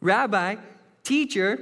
rabbi, 0.00 0.56
teacher, 1.02 1.58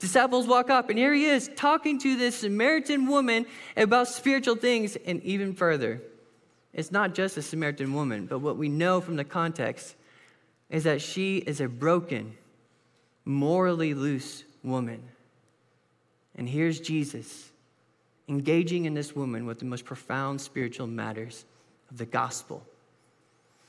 disciples 0.00 0.48
walk 0.48 0.68
up, 0.68 0.90
and 0.90 0.98
here 0.98 1.14
he 1.14 1.26
is 1.26 1.48
talking 1.56 1.98
to 2.00 2.16
this 2.16 2.40
Samaritan 2.40 3.06
woman 3.06 3.46
about 3.76 4.08
spiritual 4.08 4.56
things, 4.56 4.96
and 4.96 5.22
even 5.22 5.54
further. 5.54 6.02
It's 6.72 6.90
not 6.90 7.14
just 7.14 7.36
a 7.36 7.42
Samaritan 7.42 7.94
woman, 7.94 8.26
but 8.26 8.40
what 8.40 8.56
we 8.56 8.68
know 8.68 9.00
from 9.00 9.16
the 9.16 9.24
context 9.24 9.94
is 10.70 10.84
that 10.84 11.00
she 11.00 11.38
is 11.38 11.60
a 11.60 11.68
broken, 11.68 12.36
morally 13.24 13.94
loose 13.94 14.44
woman. 14.62 15.02
And 16.34 16.48
here's 16.48 16.80
Jesus 16.80 17.50
engaging 18.28 18.86
in 18.86 18.94
this 18.94 19.14
woman 19.14 19.46
with 19.46 19.60
the 19.60 19.64
most 19.64 19.84
profound 19.84 20.40
spiritual 20.40 20.86
matters 20.86 21.44
of 21.90 21.98
the 21.98 22.06
gospel. 22.06 22.66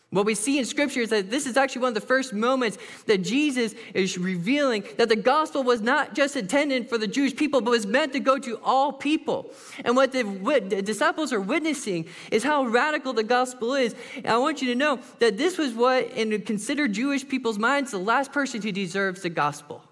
What 0.09 0.25
we 0.25 0.35
see 0.35 0.57
in 0.57 0.63
Scripture 0.63 1.01
is 1.01 1.09
that 1.09 1.29
this 1.29 1.45
is 1.45 1.57
actually 1.57 1.81
one 1.81 1.89
of 1.89 1.95
the 1.95 2.07
first 2.07 2.31
moments 2.31 2.77
that 3.07 3.23
Jesus 3.23 3.75
is 3.93 4.17
revealing 4.17 4.85
that 4.95 5.09
the 5.09 5.17
gospel 5.17 5.63
was 5.63 5.81
not 5.81 6.15
just 6.15 6.37
intended 6.37 6.87
for 6.87 6.97
the 6.97 7.07
Jewish 7.07 7.35
people, 7.35 7.59
but 7.59 7.71
was 7.71 7.85
meant 7.85 8.13
to 8.13 8.21
go 8.21 8.39
to 8.39 8.57
all 8.63 8.93
people. 8.93 9.51
And 9.83 9.97
what 9.97 10.13
the, 10.13 10.23
the 10.69 10.81
disciples 10.81 11.33
are 11.33 11.41
witnessing 11.41 12.07
is 12.31 12.41
how 12.41 12.63
radical 12.63 13.11
the 13.11 13.23
gospel 13.23 13.75
is. 13.75 13.95
And 14.15 14.27
I 14.27 14.37
want 14.37 14.61
you 14.61 14.69
to 14.69 14.75
know 14.75 15.01
that 15.19 15.37
this 15.37 15.57
was 15.57 15.73
what, 15.73 16.05
in 16.11 16.41
considered 16.43 16.93
Jewish 16.93 17.27
people's 17.27 17.59
minds, 17.59 17.91
the 17.91 17.97
last 17.97 18.31
person 18.31 18.61
who 18.61 18.71
deserves 18.71 19.23
the 19.23 19.29
gospel. 19.29 19.83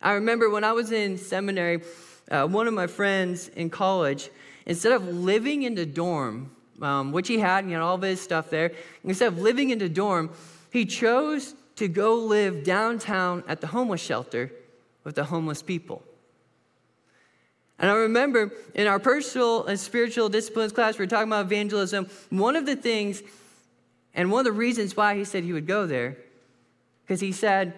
I 0.00 0.12
remember 0.12 0.48
when 0.48 0.62
I 0.62 0.70
was 0.70 0.92
in 0.92 1.18
seminary, 1.18 1.82
uh, 2.30 2.46
one 2.46 2.68
of 2.68 2.74
my 2.74 2.86
friends 2.86 3.48
in 3.48 3.68
college, 3.68 4.30
instead 4.64 4.92
of 4.92 5.08
living 5.08 5.64
in 5.64 5.74
the 5.74 5.86
dorm, 5.86 6.52
um, 6.82 7.12
which 7.12 7.28
he 7.28 7.38
had, 7.38 7.64
and 7.64 7.68
he 7.68 7.72
had 7.72 7.82
all 7.82 7.94
of 7.94 8.02
his 8.02 8.20
stuff 8.20 8.50
there. 8.50 8.72
Instead 9.04 9.28
of 9.28 9.38
living 9.38 9.70
in 9.70 9.78
the 9.78 9.88
dorm, 9.88 10.30
he 10.70 10.84
chose 10.84 11.54
to 11.76 11.88
go 11.88 12.14
live 12.14 12.64
downtown 12.64 13.44
at 13.48 13.60
the 13.60 13.66
homeless 13.66 14.00
shelter 14.00 14.50
with 15.04 15.14
the 15.14 15.24
homeless 15.24 15.62
people. 15.62 16.02
And 17.78 17.90
I 17.90 17.94
remember 17.94 18.52
in 18.74 18.86
our 18.86 18.98
personal 18.98 19.66
and 19.66 19.78
spiritual 19.78 20.28
disciplines 20.28 20.72
class, 20.72 20.98
we 20.98 21.04
were 21.04 21.08
talking 21.08 21.28
about 21.28 21.44
evangelism. 21.44 22.08
One 22.30 22.56
of 22.56 22.64
the 22.64 22.76
things, 22.76 23.22
and 24.14 24.30
one 24.30 24.40
of 24.40 24.44
the 24.46 24.58
reasons 24.58 24.96
why 24.96 25.16
he 25.16 25.24
said 25.24 25.44
he 25.44 25.52
would 25.52 25.66
go 25.66 25.86
there, 25.86 26.16
because 27.04 27.20
he 27.20 27.32
said, 27.32 27.74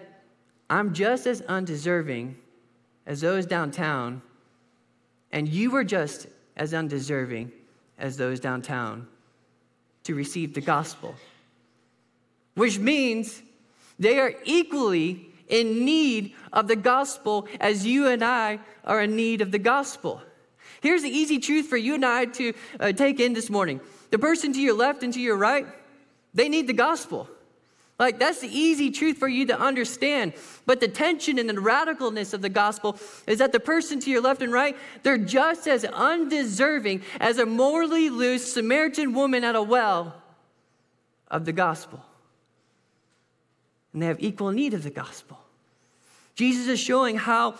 I'm 0.69 0.93
just 0.93 1.27
as 1.27 1.41
undeserving 1.41 2.37
as 3.05 3.21
those 3.21 3.45
downtown, 3.45 4.21
and 5.31 5.49
you 5.49 5.71
were 5.71 5.83
just 5.83 6.27
as 6.55 6.73
undeserving 6.73 7.51
as 7.99 8.17
those 8.17 8.39
downtown 8.39 9.07
to 10.03 10.15
receive 10.15 10.53
the 10.53 10.61
gospel, 10.61 11.13
which 12.55 12.79
means 12.79 13.41
they 13.99 14.17
are 14.19 14.33
equally 14.45 15.29
in 15.47 15.83
need 15.83 16.33
of 16.53 16.67
the 16.67 16.75
gospel 16.75 17.47
as 17.59 17.85
you 17.85 18.07
and 18.07 18.23
I 18.23 18.59
are 18.85 19.01
in 19.01 19.15
need 19.15 19.41
of 19.41 19.51
the 19.51 19.59
gospel. 19.59 20.21
Here's 20.81 21.03
the 21.03 21.09
easy 21.09 21.39
truth 21.39 21.67
for 21.67 21.77
you 21.77 21.95
and 21.95 22.05
I 22.05 22.25
to 22.25 22.53
uh, 22.79 22.91
take 22.93 23.19
in 23.19 23.33
this 23.33 23.49
morning 23.49 23.81
the 24.11 24.19
person 24.19 24.53
to 24.53 24.61
your 24.61 24.75
left 24.75 25.03
and 25.03 25.13
to 25.13 25.19
your 25.19 25.35
right, 25.35 25.67
they 26.33 26.49
need 26.49 26.67
the 26.67 26.73
gospel. 26.73 27.29
Like, 27.99 28.17
that's 28.17 28.39
the 28.39 28.47
easy 28.47 28.91
truth 28.91 29.17
for 29.17 29.27
you 29.27 29.45
to 29.47 29.59
understand. 29.59 30.33
But 30.65 30.79
the 30.79 30.87
tension 30.87 31.37
and 31.37 31.49
the 31.49 31.53
radicalness 31.53 32.33
of 32.33 32.41
the 32.41 32.49
gospel 32.49 32.97
is 33.27 33.39
that 33.39 33.51
the 33.51 33.59
person 33.59 33.99
to 33.99 34.09
your 34.09 34.21
left 34.21 34.41
and 34.41 34.53
right, 34.53 34.77
they're 35.03 35.17
just 35.17 35.67
as 35.67 35.83
undeserving 35.83 37.01
as 37.19 37.37
a 37.39 37.45
morally 37.45 38.09
loose 38.09 38.53
Samaritan 38.53 39.13
woman 39.13 39.43
at 39.43 39.57
a 39.57 39.61
well 39.61 40.15
of 41.29 41.43
the 41.43 41.51
gospel. 41.51 42.01
And 43.91 44.01
they 44.01 44.07
have 44.07 44.21
equal 44.23 44.51
need 44.51 44.73
of 44.73 44.83
the 44.83 44.89
gospel. 44.89 45.37
Jesus 46.35 46.67
is 46.67 46.79
showing 46.79 47.17
how 47.17 47.55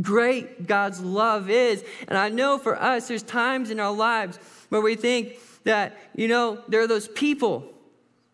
great 0.00 0.66
God's 0.66 1.00
love 1.00 1.50
is. 1.50 1.84
And 2.08 2.16
I 2.16 2.30
know 2.30 2.56
for 2.56 2.80
us, 2.80 3.08
there's 3.08 3.22
times 3.22 3.70
in 3.70 3.78
our 3.78 3.92
lives 3.92 4.38
where 4.70 4.80
we 4.80 4.94
think 4.94 5.36
that, 5.64 5.98
you 6.14 6.28
know, 6.28 6.62
there 6.68 6.80
are 6.80 6.86
those 6.86 7.08
people 7.08 7.68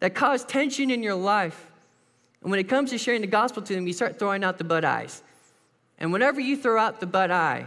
that 0.00 0.14
cause 0.14 0.44
tension 0.44 0.90
in 0.90 1.02
your 1.02 1.14
life. 1.14 1.70
And 2.42 2.50
when 2.50 2.60
it 2.60 2.68
comes 2.68 2.90
to 2.90 2.98
sharing 2.98 3.20
the 3.20 3.26
gospel 3.26 3.62
to 3.62 3.74
them, 3.74 3.86
you 3.86 3.92
start 3.92 4.18
throwing 4.18 4.44
out 4.44 4.58
the 4.58 4.64
but 4.64 4.84
eyes. 4.84 5.22
And 5.98 6.12
whenever 6.12 6.40
you 6.40 6.56
throw 6.56 6.78
out 6.80 7.00
the 7.00 7.06
but 7.06 7.30
I, 7.30 7.66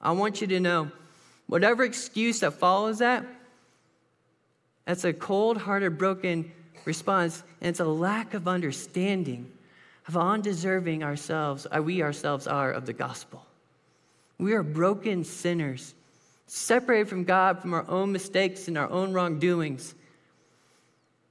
I 0.00 0.12
want 0.12 0.40
you 0.40 0.46
to 0.48 0.60
know 0.60 0.90
whatever 1.46 1.84
excuse 1.84 2.40
that 2.40 2.52
follows 2.52 2.98
that, 2.98 3.24
that's 4.84 5.04
a 5.04 5.12
cold 5.12 5.56
hearted, 5.56 5.98
broken 5.98 6.52
response. 6.84 7.42
And 7.60 7.70
it's 7.70 7.80
a 7.80 7.84
lack 7.84 8.34
of 8.34 8.46
understanding 8.46 9.50
of 10.06 10.14
how 10.14 10.20
undeserving 10.20 11.02
ourselves, 11.02 11.66
uh, 11.74 11.82
we 11.82 12.02
ourselves 12.02 12.46
are 12.46 12.70
of 12.70 12.86
the 12.86 12.92
gospel. 12.92 13.44
We 14.38 14.52
are 14.52 14.62
broken 14.62 15.24
sinners, 15.24 15.94
separated 16.46 17.08
from 17.08 17.24
God 17.24 17.60
from 17.60 17.74
our 17.74 17.88
own 17.88 18.12
mistakes 18.12 18.68
and 18.68 18.78
our 18.78 18.88
own 18.90 19.12
wrongdoings. 19.12 19.94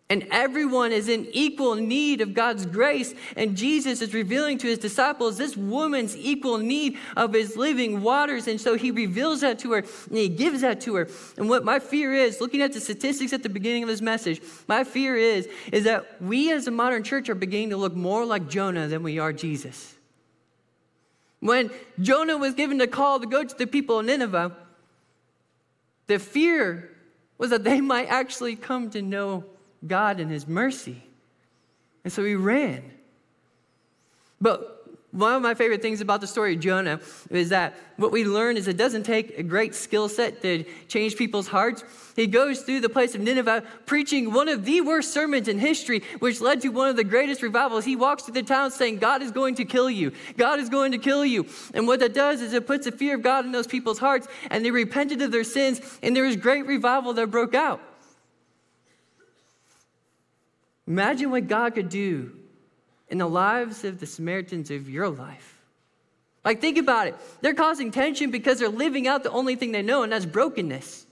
And 0.07 0.27
everyone 0.29 0.91
is 0.91 1.09
in 1.09 1.27
equal 1.31 1.73
need 1.73 2.21
of 2.21 2.35
God's 2.35 2.67
grace. 2.67 3.15
And 3.35 3.57
Jesus 3.57 4.03
is 4.03 4.13
revealing 4.13 4.59
to 4.59 4.67
his 4.67 4.77
disciples 4.77 5.37
this 5.37 5.57
woman's 5.57 6.15
equal 6.15 6.59
need 6.59 6.99
of 7.17 7.33
his 7.33 7.57
living 7.57 8.01
waters. 8.01 8.47
And 8.47 8.61
so 8.61 8.75
he 8.75 8.91
reveals 8.91 9.41
that 9.41 9.57
to 9.59 9.71
her 9.71 9.79
and 9.79 10.17
he 10.17 10.29
gives 10.29 10.61
that 10.61 10.79
to 10.81 10.95
her. 10.95 11.07
And 11.37 11.49
what 11.49 11.65
my 11.65 11.79
fear 11.79 12.13
is, 12.13 12.39
looking 12.39 12.61
at 12.61 12.73
the 12.73 12.79
statistics 12.79 13.33
at 13.33 13.41
the 13.41 13.49
beginning 13.49 13.81
of 13.81 13.89
this 13.89 14.01
message, 14.01 14.41
my 14.67 14.83
fear 14.83 15.17
is, 15.17 15.49
is 15.71 15.85
that 15.85 16.21
we 16.21 16.51
as 16.51 16.67
a 16.67 16.71
modern 16.71 17.01
church 17.01 17.27
are 17.27 17.35
beginning 17.35 17.71
to 17.71 17.77
look 17.77 17.95
more 17.95 18.25
like 18.25 18.47
Jonah 18.47 18.87
than 18.87 19.01
we 19.01 19.17
are 19.17 19.33
Jesus. 19.33 19.95
When 21.39 21.71
Jonah 21.99 22.37
was 22.37 22.53
given 22.53 22.77
the 22.77 22.87
call 22.87 23.19
to 23.19 23.25
go 23.25 23.43
to 23.43 23.55
the 23.55 23.65
people 23.65 23.99
of 23.99 24.05
Nineveh, 24.05 24.55
the 26.05 26.19
fear 26.19 26.91
was 27.39 27.49
that 27.49 27.63
they 27.63 27.81
might 27.81 28.07
actually 28.07 28.55
come 28.55 28.91
to 28.91 29.01
know 29.01 29.45
God 29.87 30.19
and 30.19 30.31
his 30.31 30.47
mercy. 30.47 31.03
And 32.03 32.13
so 32.13 32.23
he 32.23 32.35
ran. 32.35 32.83
But 34.39 34.75
one 35.15 35.33
of 35.33 35.41
my 35.41 35.53
favorite 35.53 35.81
things 35.81 36.01
about 36.01 36.19
the 36.19 36.27
story 36.27 36.55
of 36.55 36.59
Jonah 36.59 36.99
is 37.29 37.47
that 37.49 37.77
what 37.95 38.11
we 38.11 38.25
learn 38.25 38.57
is 38.57 38.67
it 38.67 38.75
doesn't 38.75 39.03
take 39.03 39.39
a 39.39 39.43
great 39.43 39.73
skill 39.73 40.09
set 40.09 40.41
to 40.41 40.65
change 40.89 41.15
people's 41.15 41.47
hearts. 41.47 41.85
He 42.17 42.27
goes 42.27 42.63
through 42.63 42.81
the 42.81 42.89
place 42.89 43.15
of 43.15 43.21
Nineveh 43.21 43.63
preaching 43.85 44.33
one 44.33 44.49
of 44.49 44.65
the 44.65 44.81
worst 44.81 45.13
sermons 45.13 45.47
in 45.47 45.57
history, 45.57 46.03
which 46.19 46.41
led 46.41 46.59
to 46.61 46.69
one 46.69 46.89
of 46.89 46.97
the 46.97 47.03
greatest 47.05 47.41
revivals. 47.41 47.85
He 47.85 47.95
walks 47.95 48.23
through 48.23 48.33
the 48.33 48.43
town 48.43 48.71
saying, 48.71 48.97
God 48.97 49.21
is 49.21 49.31
going 49.31 49.55
to 49.55 49.63
kill 49.63 49.89
you. 49.89 50.11
God 50.35 50.59
is 50.59 50.67
going 50.67 50.91
to 50.91 50.97
kill 50.97 51.25
you. 51.25 51.45
And 51.73 51.87
what 51.87 52.01
that 52.01 52.13
does 52.13 52.41
is 52.41 52.51
it 52.51 52.67
puts 52.67 52.83
the 52.83 52.91
fear 52.91 53.15
of 53.15 53.21
God 53.21 53.45
in 53.45 53.53
those 53.53 53.67
people's 53.67 53.99
hearts, 53.99 54.27
and 54.51 54.65
they 54.65 54.71
repented 54.71 55.21
of 55.21 55.31
their 55.31 55.45
sins, 55.45 55.79
and 56.03 56.13
there 56.13 56.25
was 56.25 56.35
great 56.35 56.65
revival 56.65 57.13
that 57.13 57.31
broke 57.31 57.55
out. 57.55 57.79
Imagine 60.87 61.31
what 61.31 61.47
God 61.47 61.75
could 61.75 61.89
do 61.89 62.31
in 63.09 63.17
the 63.17 63.27
lives 63.27 63.83
of 63.83 63.99
the 63.99 64.05
Samaritans 64.05 64.71
of 64.71 64.89
your 64.89 65.09
life. 65.09 65.59
Like, 66.43 66.61
think 66.61 66.77
about 66.77 67.07
it. 67.07 67.15
They're 67.41 67.55
causing 67.55 67.91
tension 67.91 68.29
because 68.29 68.59
they're 68.59 68.69
living 68.69 69.07
out 69.07 69.23
the 69.23 69.31
only 69.31 69.55
thing 69.55 69.71
they 69.71 69.81
know, 69.81 70.03
and 70.03 70.11
that's 70.11 70.25
brokenness. 70.25 71.05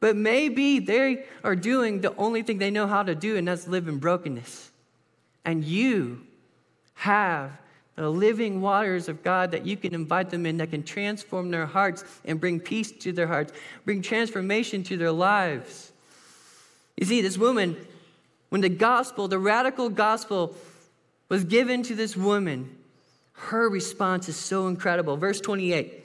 But 0.00 0.16
maybe 0.16 0.78
they 0.78 1.24
are 1.42 1.56
doing 1.56 2.02
the 2.02 2.14
only 2.16 2.42
thing 2.42 2.58
they 2.58 2.70
know 2.70 2.86
how 2.86 3.02
to 3.02 3.14
do, 3.14 3.36
and 3.36 3.48
that's 3.48 3.66
live 3.66 3.88
in 3.88 3.98
brokenness. 3.98 4.70
And 5.46 5.64
you 5.64 6.20
have 6.94 7.52
the 7.94 8.10
living 8.10 8.60
waters 8.60 9.08
of 9.08 9.22
God 9.22 9.52
that 9.52 9.66
you 9.66 9.78
can 9.78 9.94
invite 9.94 10.28
them 10.28 10.44
in 10.44 10.58
that 10.58 10.70
can 10.70 10.82
transform 10.82 11.50
their 11.50 11.64
hearts 11.64 12.04
and 12.26 12.38
bring 12.38 12.60
peace 12.60 12.92
to 12.92 13.12
their 13.12 13.26
hearts, 13.26 13.54
bring 13.86 14.02
transformation 14.02 14.82
to 14.84 14.98
their 14.98 15.12
lives. 15.12 15.92
You 16.98 17.06
see, 17.06 17.22
this 17.22 17.38
woman, 17.38 17.76
when 18.48 18.60
the 18.60 18.68
gospel, 18.68 19.28
the 19.28 19.38
radical 19.38 19.88
gospel, 19.88 20.54
was 21.28 21.44
given 21.44 21.82
to 21.84 21.94
this 21.94 22.16
woman, 22.16 22.76
her 23.32 23.68
response 23.68 24.28
is 24.28 24.36
so 24.36 24.66
incredible. 24.66 25.16
Verse 25.16 25.40
28 25.40 26.04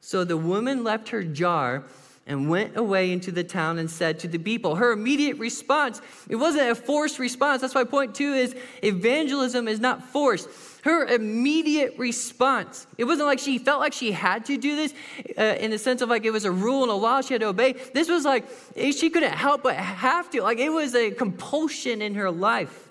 So 0.00 0.24
the 0.24 0.36
woman 0.36 0.84
left 0.84 1.10
her 1.10 1.22
jar 1.22 1.84
and 2.26 2.50
went 2.50 2.76
away 2.76 3.10
into 3.10 3.32
the 3.32 3.42
town 3.42 3.78
and 3.78 3.90
said 3.90 4.18
to 4.20 4.28
the 4.28 4.38
people, 4.38 4.76
her 4.76 4.92
immediate 4.92 5.38
response, 5.38 6.02
it 6.28 6.36
wasn't 6.36 6.70
a 6.70 6.74
forced 6.74 7.18
response. 7.18 7.62
That's 7.62 7.74
why 7.74 7.84
point 7.84 8.14
two 8.14 8.34
is 8.34 8.54
evangelism 8.82 9.66
is 9.66 9.80
not 9.80 10.04
forced. 10.04 10.48
Her 10.82 11.04
immediate 11.06 11.98
response, 11.98 12.86
it 12.96 13.04
wasn't 13.04 13.26
like 13.26 13.40
she 13.40 13.58
felt 13.58 13.80
like 13.80 13.92
she 13.92 14.12
had 14.12 14.44
to 14.46 14.56
do 14.56 14.76
this 14.76 14.94
uh, 15.36 15.56
in 15.58 15.70
the 15.70 15.78
sense 15.78 16.02
of 16.02 16.08
like 16.08 16.24
it 16.24 16.30
was 16.30 16.44
a 16.44 16.52
rule 16.52 16.82
and 16.82 16.92
a 16.92 16.94
law 16.94 17.20
she 17.20 17.34
had 17.34 17.40
to 17.40 17.48
obey. 17.48 17.72
This 17.94 18.08
was 18.08 18.24
like 18.24 18.44
she 18.76 19.10
couldn't 19.10 19.32
help 19.32 19.64
but 19.64 19.74
have 19.74 20.30
to. 20.30 20.42
Like 20.42 20.58
it 20.58 20.70
was 20.70 20.94
a 20.94 21.10
compulsion 21.10 22.00
in 22.00 22.14
her 22.14 22.30
life. 22.30 22.88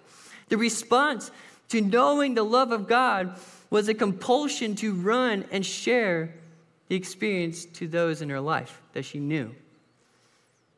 The 0.50 0.58
response 0.58 1.32
to 1.70 1.82
knowing 1.82 2.34
the 2.34 2.44
love 2.44 2.72
of 2.72 2.88
God 2.88 3.40
was 3.70 3.88
a 3.88 3.94
compulsion 3.94 4.76
to 4.76 4.94
run 4.94 5.46
and 5.52 5.66
share 5.66 6.34
the 6.88 6.96
experience 6.96 7.66
to 7.66 7.88
those 7.88 8.22
in 8.22 8.30
her 8.30 8.40
life 8.40 8.82
that 8.94 9.04
she 9.04 9.20
knew. 9.20 9.54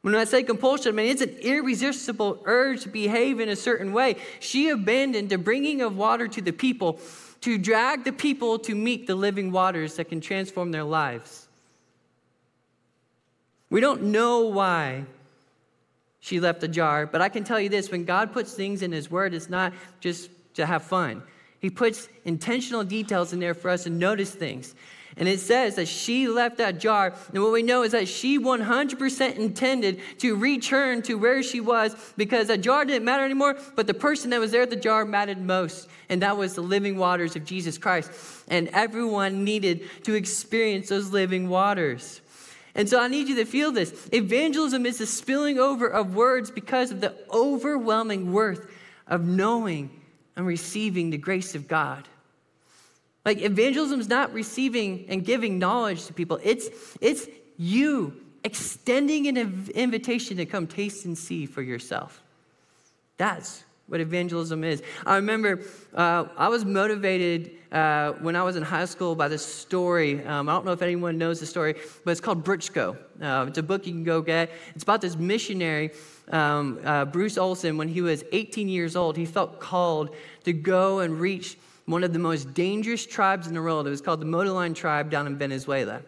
When 0.02 0.16
I 0.16 0.24
say 0.24 0.44
compulsion, 0.44 0.94
I 0.94 0.96
mean 0.96 1.08
it's 1.08 1.22
an 1.22 1.36
irresistible 1.42 2.42
urge 2.46 2.84
to 2.84 2.90
behave 2.90 3.40
in 3.40 3.50
a 3.50 3.56
certain 3.56 3.92
way. 3.92 4.16
She 4.40 4.70
abandoned 4.70 5.30
the 5.30 5.38
bringing 5.38 5.82
of 5.82 5.98
water 5.98 6.28
to 6.28 6.42
the 6.42 6.54
people 6.54 7.00
to 7.42 7.58
drag 7.58 8.04
the 8.04 8.14
people 8.14 8.60
to 8.60 8.76
meet 8.76 9.08
the 9.08 9.16
living 9.16 9.52
waters 9.52 9.96
that 9.96 10.10
can 10.10 10.22
transform 10.22 10.72
their 10.72 10.84
lives. 10.84 11.48
We 13.70 13.82
don't 13.82 14.04
know 14.04 14.42
why 14.48 15.06
she 16.20 16.40
left 16.40 16.62
the 16.62 16.68
jar, 16.68 17.06
but 17.06 17.22
I 17.22 17.30
can 17.30 17.44
tell 17.44 17.60
you 17.60 17.70
this 17.70 17.92
when 17.92 18.04
God 18.04 18.34
puts 18.34 18.54
things 18.54 18.82
in 18.82 18.92
His 18.92 19.12
Word, 19.12 19.34
it's 19.34 19.50
not 19.50 19.74
just 20.00 20.30
to 20.56 20.66
have 20.66 20.84
fun. 20.84 21.24
He 21.60 21.70
puts 21.70 22.08
intentional 22.26 22.84
details 22.84 23.34
in 23.34 23.40
there 23.40 23.54
for 23.54 23.70
us 23.70 23.84
to 23.84 23.90
notice 23.90 24.32
things. 24.32 24.74
And 25.18 25.28
it 25.28 25.42
says 25.42 25.76
that 25.76 25.88
she 25.88 26.30
left 26.30 26.58
that 26.58 26.80
jar. 26.80 27.14
And 27.34 27.44
what 27.44 27.52
we 27.52 27.62
know 27.62 27.84
is 27.84 27.92
that 27.92 28.08
she 28.08 28.40
100% 28.40 29.36
intended 29.36 30.00
to 30.20 30.36
return 30.36 31.02
to 31.04 31.16
where 31.16 31.44
she 31.44 31.60
was 31.60 31.94
because 32.16 32.48
that 32.48 32.62
jar 32.62 32.86
didn't 32.86 33.04
matter 33.04 33.26
anymore, 33.26 33.58
but 33.76 33.86
the 33.86 33.94
person 33.94 34.30
that 34.30 34.40
was 34.40 34.52
there 34.52 34.62
at 34.62 34.70
the 34.70 34.78
jar 34.78 35.04
mattered 35.04 35.42
most. 35.42 35.90
And 36.08 36.22
that 36.22 36.38
was 36.38 36.54
the 36.54 36.62
living 36.62 36.98
waters 36.98 37.36
of 37.36 37.44
Jesus 37.44 37.78
Christ. 37.78 38.12
And 38.48 38.70
everyone 38.70 39.44
needed 39.44 39.90
to 40.04 40.14
experience 40.14 40.88
those 40.88 41.12
living 41.12 41.50
waters. 41.50 42.22
And 42.74 42.88
so 42.88 43.02
I 43.02 43.10
need 43.10 43.28
you 43.28 43.36
to 43.36 43.46
feel 43.46 43.74
this. 43.74 44.08
Evangelism 44.14 44.86
is 44.86 45.00
the 45.00 45.06
spilling 45.06 45.60
over 45.60 45.88
of 45.88 46.16
words 46.16 46.50
because 46.50 46.92
of 46.92 47.02
the 47.02 47.14
overwhelming 47.30 48.32
worth 48.32 48.72
of 49.06 49.26
knowing 49.26 49.99
and 50.40 50.48
receiving 50.48 51.10
the 51.10 51.18
grace 51.18 51.54
of 51.54 51.68
God. 51.68 52.08
Like 53.26 53.42
evangelism 53.42 54.00
is 54.00 54.08
not 54.08 54.34
receiving 54.34 55.06
and 55.10 55.26
giving 55.26 55.60
knowledge 55.60 56.06
to 56.06 56.14
people. 56.14 56.40
It's 56.42 56.70
it's 57.02 57.28
you 57.58 58.14
extending 58.46 59.28
an 59.28 59.70
invitation 59.76 60.38
to 60.38 60.46
come 60.46 60.66
taste 60.66 61.04
and 61.04 61.18
see 61.18 61.46
for 61.46 61.62
yourself. 61.62 62.24
That's 63.18 63.66
what 63.88 64.00
evangelism 64.00 64.64
is. 64.64 64.82
I 65.06 65.18
remember 65.18 65.60
uh, 65.94 66.26
I 66.38 66.48
was 66.48 66.64
motivated 66.64 67.52
uh, 67.74 68.14
when 68.14 68.38
I 68.38 68.44
was 68.44 68.56
in 68.56 68.64
high 68.64 68.86
school 68.86 69.16
by 69.16 69.28
this 69.28 69.46
story. 69.46 70.24
Um, 70.26 70.48
I 70.48 70.54
don't 70.54 70.64
know 70.64 70.72
if 70.72 70.82
anyone 70.82 71.18
knows 71.18 71.42
the 71.42 71.46
story, 71.46 71.76
but 72.06 72.12
it's 72.12 72.22
called 72.22 72.46
Bruchko. 72.46 72.98
Uh, 73.22 73.46
it's 73.50 73.58
a 73.58 73.64
book 73.64 73.86
you 73.86 73.92
can 73.92 74.06
go 74.06 74.22
get. 74.22 74.52
It's 74.74 74.84
about 74.84 75.02
this 75.02 75.18
missionary, 75.18 75.92
um, 76.30 76.80
uh, 76.84 77.06
Bruce 77.06 77.38
Olson. 77.38 77.78
When 77.78 77.88
he 77.88 78.02
was 78.02 78.24
18 78.32 78.70
years 78.70 78.96
old, 78.96 79.18
he 79.18 79.26
felt 79.26 79.60
called 79.60 80.16
to 80.44 80.54
go 80.54 81.00
and 81.00 81.20
reach 81.20 81.58
one 81.86 82.04
of 82.04 82.14
the 82.14 82.20
most 82.20 82.54
dangerous 82.54 83.06
tribes 83.06 83.48
in 83.48 83.54
the 83.54 83.62
world. 83.62 83.88
It 83.88 83.90
was 83.90 84.02
called 84.02 84.22
the 84.22 84.26
Motilone 84.26 84.76
tribe 84.76 85.10
down 85.10 85.28
in 85.28 85.38
Venezuela. 85.38 86.02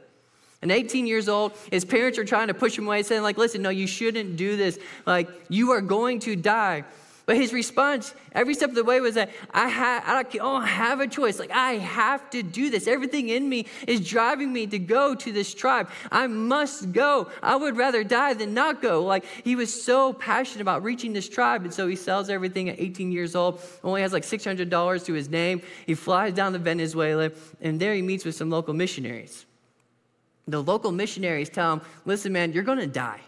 And 0.62 0.72
18 0.72 1.08
years 1.08 1.28
old, 1.28 1.54
his 1.72 1.84
parents 1.84 2.20
are 2.20 2.24
trying 2.24 2.48
to 2.48 2.54
push 2.54 2.78
him 2.78 2.86
away, 2.86 3.02
saying, 3.02 3.24
like, 3.24 3.38
listen, 3.38 3.64
no, 3.64 3.70
you 3.70 3.88
shouldn't 3.88 4.36
do 4.36 4.56
this. 4.56 4.78
Like, 5.08 5.28
you 5.50 5.72
are 5.72 5.82
going 5.82 6.20
to 6.20 6.36
die. 6.36 6.84
But 7.32 7.38
his 7.38 7.54
response 7.54 8.14
every 8.34 8.54
step 8.54 8.72
of 8.72 8.76
the 8.76 8.84
way 8.84 9.00
was 9.00 9.16
that 9.16 9.30
I, 9.52 9.70
ha- 9.70 10.04
I 10.06 10.24
don't 10.24 10.66
have 10.66 11.00
a 11.00 11.08
choice. 11.08 11.40
Like, 11.40 11.52
I 11.52 11.76
have 11.76 12.30
to 12.32 12.44
do 12.44 12.70
this. 12.70 12.88
Everything 12.88 13.30
in 13.30 13.48
me 13.48 13.68
is 13.88 14.06
driving 14.06 14.52
me 14.52 14.68
to 14.68 14.78
go 14.78 15.16
to 15.16 15.32
this 15.32 15.54
tribe. 15.54 15.90
I 16.12 16.28
must 16.28 16.92
go. 16.92 17.30
I 17.42 17.56
would 17.56 17.78
rather 17.78 18.04
die 18.04 18.34
than 18.34 18.54
not 18.54 18.82
go. 18.82 19.06
Like, 19.06 19.24
he 19.46 19.56
was 19.56 19.82
so 19.82 20.12
passionate 20.12 20.62
about 20.62 20.84
reaching 20.84 21.14
this 21.14 21.30
tribe. 21.30 21.64
And 21.64 21.74
so 21.74 21.88
he 21.88 21.96
sells 21.96 22.30
everything 22.30 22.68
at 22.68 22.82
18 22.82 23.14
years 23.14 23.34
old, 23.34 23.62
only 23.82 24.02
has 24.02 24.12
like 24.12 24.24
$600 24.24 25.06
to 25.06 25.14
his 25.14 25.30
name. 25.30 25.62
He 25.86 25.96
flies 25.96 26.34
down 26.34 26.52
to 26.52 26.60
Venezuela, 26.60 27.32
and 27.62 27.80
there 27.80 27.94
he 27.94 28.02
meets 28.02 28.26
with 28.26 28.36
some 28.36 28.50
local 28.50 28.74
missionaries. 28.74 29.46
The 30.50 30.62
local 30.62 30.92
missionaries 30.92 31.48
tell 31.48 31.72
him, 31.72 31.82
listen, 32.04 32.34
man, 32.34 32.52
you're 32.52 32.66
going 32.66 32.80
to 32.80 32.88
die. 32.88 33.22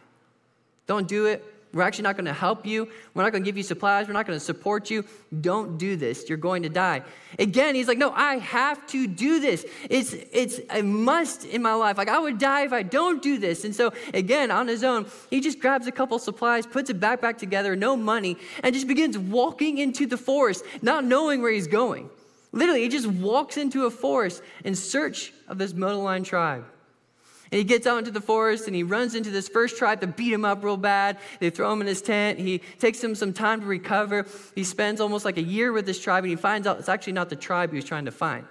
Don't 0.88 1.08
do 1.08 1.28
it. 1.28 1.53
We're 1.74 1.82
actually 1.82 2.04
not 2.04 2.16
going 2.16 2.26
to 2.26 2.34
help 2.34 2.68
you. 2.68 2.88
We're 3.16 3.24
not 3.24 3.32
going 3.32 3.44
to 3.44 3.46
give 3.48 3.58
you 3.58 3.64
supplies. 3.64 4.08
We're 4.08 4.14
not 4.14 4.28
going 4.28 4.38
to 4.38 4.46
support 4.46 4.92
you. 4.92 5.04
Don't 5.42 5.80
do 5.80 5.96
this. 5.96 6.30
You're 6.30 6.38
going 6.38 6.62
to 6.64 6.70
die. 6.70 7.02
Again, 7.40 7.74
he's 7.74 7.88
like, 7.88 7.98
No, 7.98 8.12
I 8.12 8.38
have 8.38 8.86
to 8.88 9.08
do 9.08 9.40
this. 9.40 9.66
It's, 9.90 10.14
it's 10.14 10.60
a 10.70 10.84
must 10.84 11.46
in 11.46 11.64
my 11.64 11.74
life. 11.74 11.98
Like, 11.98 12.10
I 12.10 12.20
would 12.20 12.38
die 12.38 12.64
if 12.66 12.74
I 12.74 12.84
don't 12.84 13.24
do 13.24 13.40
this. 13.40 13.66
And 13.66 13.76
so, 13.76 13.92
again, 14.14 14.52
on 14.52 14.68
his 14.68 14.84
own, 14.84 15.08
he 15.32 15.42
just 15.42 15.60
grabs 15.60 15.88
a 15.88 15.92
couple 15.92 16.20
supplies, 16.20 16.68
puts 16.68 16.92
a 16.92 16.94
backpack 16.94 17.40
together, 17.40 17.76
no 17.76 17.98
money, 17.98 18.38
and 18.62 18.76
just 18.76 18.88
begins 18.88 19.18
walking 19.18 19.80
into 19.80 20.06
the 20.06 20.18
forest, 20.18 20.64
not 20.84 21.04
knowing 21.04 21.42
where 21.42 21.52
he's 21.52 21.68
going. 21.68 22.12
Literally, 22.52 22.84
he 22.84 22.90
just 22.90 23.08
walks 23.08 23.58
into 23.58 23.88
a 23.88 23.90
forest 23.90 24.44
in 24.64 24.76
search 24.76 25.34
of 25.48 25.58
this 25.58 25.74
Motilone 25.74 26.24
tribe. 26.24 26.66
And 27.54 27.60
he 27.60 27.66
gets 27.66 27.86
out 27.86 28.00
into 28.00 28.10
the 28.10 28.20
forest 28.20 28.66
and 28.66 28.76
he 28.76 28.82
runs 28.82 29.14
into 29.14 29.30
this 29.30 29.48
first 29.48 29.78
tribe 29.78 30.02
to 30.02 30.08
beat 30.08 30.34
him 30.34 30.44
up 30.44 30.64
real 30.64 30.76
bad. 30.76 31.20
They 31.40 31.52
throw 31.52 31.72
him 31.72 31.82
in 31.82 31.88
his 31.88 32.02
tent. 32.02 32.40
He 32.40 32.58
takes 32.80 33.00
him 33.04 33.14
some 33.14 33.32
time 33.32 33.62
to 33.62 33.68
recover. 33.68 34.26
He 34.56 34.64
spends 34.64 35.00
almost 35.00 35.24
like 35.24 35.38
a 35.38 35.44
year 35.44 35.72
with 35.72 35.86
this 35.86 36.00
tribe 36.00 36.24
and 36.24 36.32
he 36.32 36.36
finds 36.36 36.66
out 36.66 36.80
it's 36.80 36.90
actually 36.90 37.14
not 37.14 37.30
the 37.30 37.36
tribe 37.36 37.70
he 37.70 37.76
was 37.76 37.86
trying 37.86 38.06
to 38.06 38.12
find. 38.12 38.48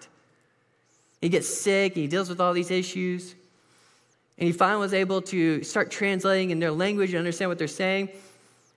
He 1.21 1.29
gets 1.29 1.53
sick 1.53 1.97
and 1.97 2.03
he 2.03 2.07
deals 2.07 2.29
with 2.29 2.41
all 2.41 2.53
these 2.53 2.71
issues. 2.71 3.35
And 4.39 4.47
he 4.47 4.53
finally 4.53 4.83
was 4.83 4.95
able 4.95 5.21
to 5.23 5.65
start 5.65 5.91
translating 5.91 6.51
in 6.51 6.61
their 6.61 6.71
language 6.71 7.11
and 7.11 7.19
understand 7.19 7.49
what 7.49 7.59
they're 7.59 7.67
saying. 7.67 8.09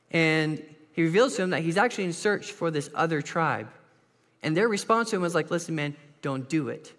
And 0.10 0.60
he 0.94 1.04
reveals 1.04 1.36
to 1.36 1.44
him 1.44 1.52
that 1.52 1.62
he's 1.62 1.78
actually 1.78 2.06
in 2.06 2.14
search 2.14 2.52
for 2.52 2.72
this 2.72 2.90
other 2.96 3.22
tribe. 3.22 3.68
And 4.42 4.58
their 4.58 4.70
response 4.70 5.12
to 5.12 5.18
him 5.18 5.22
was 5.22 5.36
like, 5.36 5.52
listen, 5.52 5.76
man, 5.76 5.96
don't 6.24 6.50
do 6.50 6.70
it. 6.70 6.94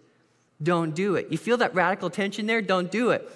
Don't 0.62 0.94
do 0.94 1.16
it. 1.16 1.28
You 1.30 1.38
feel 1.38 1.58
that 1.58 1.74
radical 1.74 2.10
tension 2.10 2.46
there? 2.46 2.62
Don't 2.62 2.90
do 2.90 3.10
it. 3.10 3.30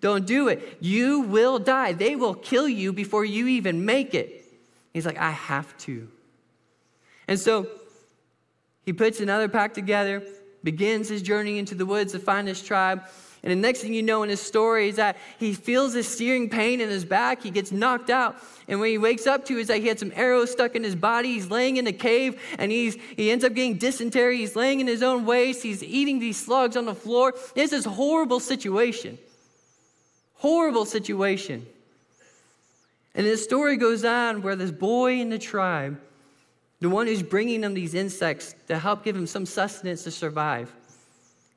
Don't 0.00 0.26
do 0.26 0.48
it. 0.48 0.76
You 0.80 1.20
will 1.20 1.58
die. 1.58 1.92
They 1.92 2.16
will 2.16 2.34
kill 2.34 2.68
you 2.68 2.92
before 2.92 3.24
you 3.24 3.46
even 3.48 3.84
make 3.84 4.14
it. 4.14 4.44
He's 4.92 5.06
like, 5.06 5.18
I 5.18 5.30
have 5.30 5.76
to. 5.78 6.08
And 7.28 7.38
so 7.40 7.66
he 8.84 8.92
puts 8.92 9.20
another 9.20 9.48
pack 9.48 9.74
together, 9.74 10.22
begins 10.62 11.08
his 11.08 11.22
journey 11.22 11.58
into 11.58 11.74
the 11.74 11.86
woods 11.86 12.12
to 12.12 12.18
find 12.18 12.46
his 12.46 12.62
tribe. 12.62 13.02
And 13.42 13.50
the 13.50 13.56
next 13.56 13.80
thing 13.80 13.94
you 13.94 14.02
know 14.02 14.22
in 14.22 14.28
his 14.28 14.40
story 14.40 14.88
is 14.88 14.96
that 14.96 15.16
he 15.38 15.54
feels 15.54 15.94
this 15.94 16.08
searing 16.08 16.50
pain 16.50 16.80
in 16.80 16.88
his 16.88 17.04
back. 17.04 17.42
He 17.42 17.50
gets 17.50 17.72
knocked 17.72 18.10
out. 18.10 18.36
And 18.68 18.80
when 18.80 18.90
he 18.90 18.98
wakes 18.98 19.26
up 19.26 19.44
to 19.46 19.58
is 19.58 19.68
that 19.68 19.78
he 19.78 19.86
had 19.86 20.00
some 20.00 20.12
arrows 20.14 20.50
stuck 20.50 20.74
in 20.74 20.82
his 20.82 20.96
body. 20.96 21.34
He's 21.34 21.50
laying 21.50 21.76
in 21.76 21.86
a 21.86 21.92
cave 21.92 22.40
and 22.58 22.72
he's, 22.72 22.96
he 23.16 23.30
ends 23.30 23.44
up 23.44 23.54
getting 23.54 23.76
dysentery. 23.76 24.38
He's 24.38 24.56
laying 24.56 24.80
in 24.80 24.86
his 24.86 25.02
own 25.02 25.24
waste. 25.24 25.62
He's 25.62 25.82
eating 25.84 26.18
these 26.18 26.36
slugs 26.36 26.76
on 26.76 26.84
the 26.84 26.94
floor. 26.94 27.30
It's 27.30 27.52
This 27.54 27.72
is 27.72 27.84
horrible 27.84 28.40
situation. 28.40 29.18
Horrible 30.34 30.84
situation. 30.84 31.66
And 33.14 33.26
the 33.26 33.36
story 33.36 33.76
goes 33.76 34.04
on 34.04 34.42
where 34.42 34.56
this 34.56 34.70
boy 34.70 35.20
in 35.20 35.30
the 35.30 35.38
tribe, 35.38 35.98
the 36.80 36.90
one 36.90 37.06
who's 37.06 37.22
bringing 37.22 37.62
them 37.62 37.72
these 37.72 37.94
insects 37.94 38.54
to 38.68 38.78
help 38.78 39.04
give 39.04 39.16
him 39.16 39.26
some 39.26 39.46
sustenance 39.46 40.04
to 40.04 40.10
survive, 40.10 40.72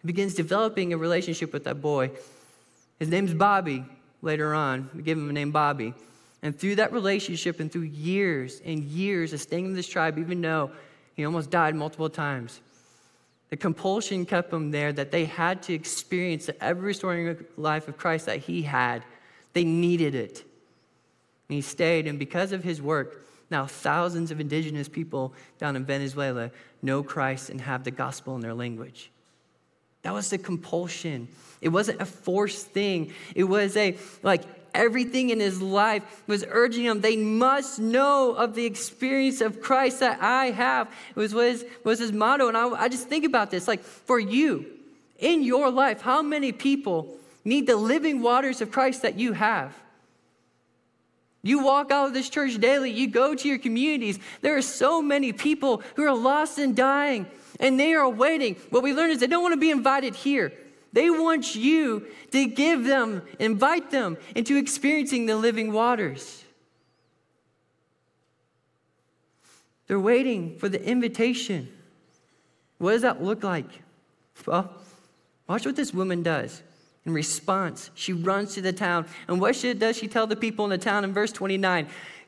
begins 0.05 0.33
developing 0.33 0.93
a 0.93 0.97
relationship 0.97 1.51
with 1.51 1.65
that 1.65 1.81
boy. 1.81 2.11
His 2.99 3.09
name's 3.09 3.33
Bobby 3.33 3.83
later 4.21 4.53
on. 4.53 4.89
We 4.95 5.01
give 5.01 5.17
him 5.17 5.29
a 5.29 5.33
name 5.33 5.51
Bobby. 5.51 5.93
And 6.41 6.57
through 6.57 6.75
that 6.75 6.93
relationship 6.93 7.59
and 7.59 7.71
through 7.71 7.83
years 7.83 8.61
and 8.63 8.83
years 8.83 9.33
of 9.33 9.41
staying 9.41 9.65
in 9.65 9.73
this 9.73 9.87
tribe, 9.87 10.17
even 10.17 10.41
though 10.41 10.71
he 11.15 11.25
almost 11.25 11.49
died 11.49 11.75
multiple 11.75 12.09
times, 12.09 12.61
the 13.49 13.57
compulsion 13.57 14.25
kept 14.25 14.53
him 14.53 14.71
there 14.71 14.93
that 14.93 15.11
they 15.11 15.25
had 15.25 15.63
to 15.63 15.73
experience 15.73 16.45
the 16.45 16.63
ever 16.63 16.81
restoring 16.81 17.45
life 17.57 17.87
of 17.87 17.97
Christ 17.97 18.27
that 18.27 18.39
he 18.39 18.61
had. 18.61 19.03
They 19.53 19.63
needed 19.63 20.15
it. 20.15 20.43
And 21.49 21.55
he 21.55 21.61
stayed, 21.61 22.07
and 22.07 22.19
because 22.19 22.51
of 22.51 22.63
his 22.63 22.81
work, 22.81 23.25
now 23.49 23.65
thousands 23.65 24.29
of 24.29 24.39
indigenous 24.39 24.87
people 24.87 25.33
down 25.57 25.75
in 25.75 25.83
Venezuela 25.83 26.51
know 26.83 27.01
Christ 27.01 27.49
and 27.49 27.59
have 27.61 27.83
the 27.83 27.91
gospel 27.91 28.35
in 28.35 28.41
their 28.41 28.53
language. 28.53 29.09
That 30.03 30.13
was 30.13 30.29
the 30.29 30.37
compulsion. 30.37 31.27
It 31.59 31.69
wasn't 31.69 32.01
a 32.01 32.05
forced 32.05 32.67
thing. 32.67 33.11
It 33.35 33.45
was 33.45 33.75
a, 33.75 33.97
like, 34.21 34.43
everything 34.73 35.29
in 35.29 35.39
his 35.39 35.61
life 35.61 36.23
was 36.27 36.45
urging 36.47 36.85
him, 36.85 37.01
they 37.01 37.17
must 37.17 37.79
know 37.79 38.33
of 38.33 38.55
the 38.55 38.65
experience 38.65 39.41
of 39.41 39.61
Christ 39.61 39.99
that 39.99 40.21
I 40.21 40.51
have. 40.51 40.87
It 41.09 41.15
was, 41.15 41.33
was, 41.33 41.63
was 41.83 41.99
his 41.99 42.11
motto. 42.11 42.47
And 42.47 42.57
I, 42.57 42.67
I 42.69 42.89
just 42.89 43.07
think 43.07 43.25
about 43.25 43.51
this 43.51 43.67
like, 43.67 43.81
for 43.81 44.19
you, 44.19 44.65
in 45.19 45.43
your 45.43 45.69
life, 45.69 46.01
how 46.01 46.21
many 46.21 46.51
people 46.51 47.15
need 47.43 47.67
the 47.67 47.75
living 47.75 48.21
waters 48.21 48.61
of 48.61 48.71
Christ 48.71 49.01
that 49.01 49.19
you 49.19 49.33
have? 49.33 49.73
You 51.41 51.63
walk 51.63 51.91
out 51.91 52.07
of 52.07 52.13
this 52.13 52.29
church 52.29 52.59
daily, 52.59 52.91
you 52.91 53.07
go 53.07 53.33
to 53.33 53.47
your 53.47 53.57
communities. 53.57 54.19
There 54.41 54.57
are 54.57 54.61
so 54.61 55.01
many 55.01 55.31
people 55.31 55.81
who 55.95 56.03
are 56.03 56.15
lost 56.15 56.57
and 56.57 56.75
dying 56.75 57.27
and 57.59 57.79
they 57.79 57.93
are 57.93 58.09
waiting. 58.09 58.55
What 58.69 58.83
we 58.83 58.93
learn 58.93 59.09
is 59.11 59.19
they 59.19 59.27
don't 59.27 59.43
want 59.43 59.53
to 59.53 59.59
be 59.59 59.71
invited 59.71 60.15
here. 60.15 60.51
They 60.91 61.09
want 61.09 61.55
you 61.55 62.07
to 62.31 62.47
give 62.47 62.85
them, 62.85 63.21
invite 63.37 63.91
them 63.91 64.17
into 64.35 64.57
experiencing 64.57 65.25
the 65.25 65.35
living 65.35 65.71
waters. 65.71 66.43
They're 69.87 69.99
waiting 69.99 70.57
for 70.57 70.69
the 70.69 70.83
invitation. 70.83 71.67
What 72.77 72.91
does 72.91 73.01
that 73.01 73.23
look 73.23 73.43
like? 73.43 73.65
Well, 74.45 74.71
watch 75.47 75.65
what 75.65 75.75
this 75.75 75.93
woman 75.93 76.23
does. 76.23 76.61
In 77.05 77.13
response, 77.13 77.89
she 77.95 78.13
runs 78.13 78.53
to 78.55 78.61
the 78.61 78.73
town. 78.73 79.07
And 79.27 79.41
what 79.41 79.59
does 79.77 79.97
she 79.97 80.07
tell 80.07 80.27
the 80.27 80.35
people 80.35 80.65
in 80.65 80.69
the 80.69 80.77
town 80.77 81.03
in 81.03 81.13
verse 81.13 81.31
29? 81.31 81.87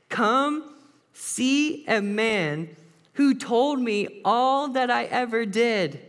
Come 0.10 0.76
see 1.14 1.86
a 1.88 2.02
man 2.02 2.76
who 3.14 3.34
told 3.36 3.80
me 3.80 4.22
all 4.26 4.70
that 4.70 4.90
I 4.90 5.06
ever 5.06 5.46
did. 5.46 6.00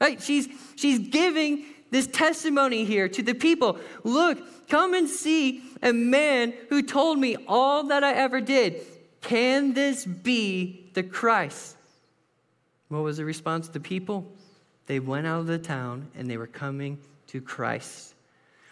Right? 0.00 0.22
She's, 0.22 0.48
she's 0.76 0.98
giving 0.98 1.64
this 1.90 2.06
testimony 2.06 2.84
here 2.84 3.08
to 3.08 3.22
the 3.22 3.34
people. 3.34 3.78
Look, 4.02 4.68
come 4.68 4.94
and 4.94 5.08
see 5.08 5.62
a 5.82 5.92
man 5.92 6.54
who 6.68 6.82
told 6.82 7.18
me 7.18 7.36
all 7.46 7.84
that 7.84 8.02
I 8.02 8.14
ever 8.14 8.40
did. 8.40 8.80
Can 9.20 9.74
this 9.74 10.04
be 10.04 10.90
the 10.94 11.02
Christ? 11.02 11.76
What 12.88 13.02
was 13.02 13.16
the 13.16 13.24
response 13.24 13.66
of 13.68 13.72
the 13.72 13.80
people? 13.80 14.30
They 14.86 15.00
went 15.00 15.26
out 15.26 15.40
of 15.40 15.46
the 15.46 15.58
town 15.58 16.08
and 16.16 16.28
they 16.28 16.36
were 16.36 16.46
coming 16.46 16.98
to 17.28 17.40
Christ. 17.40 18.14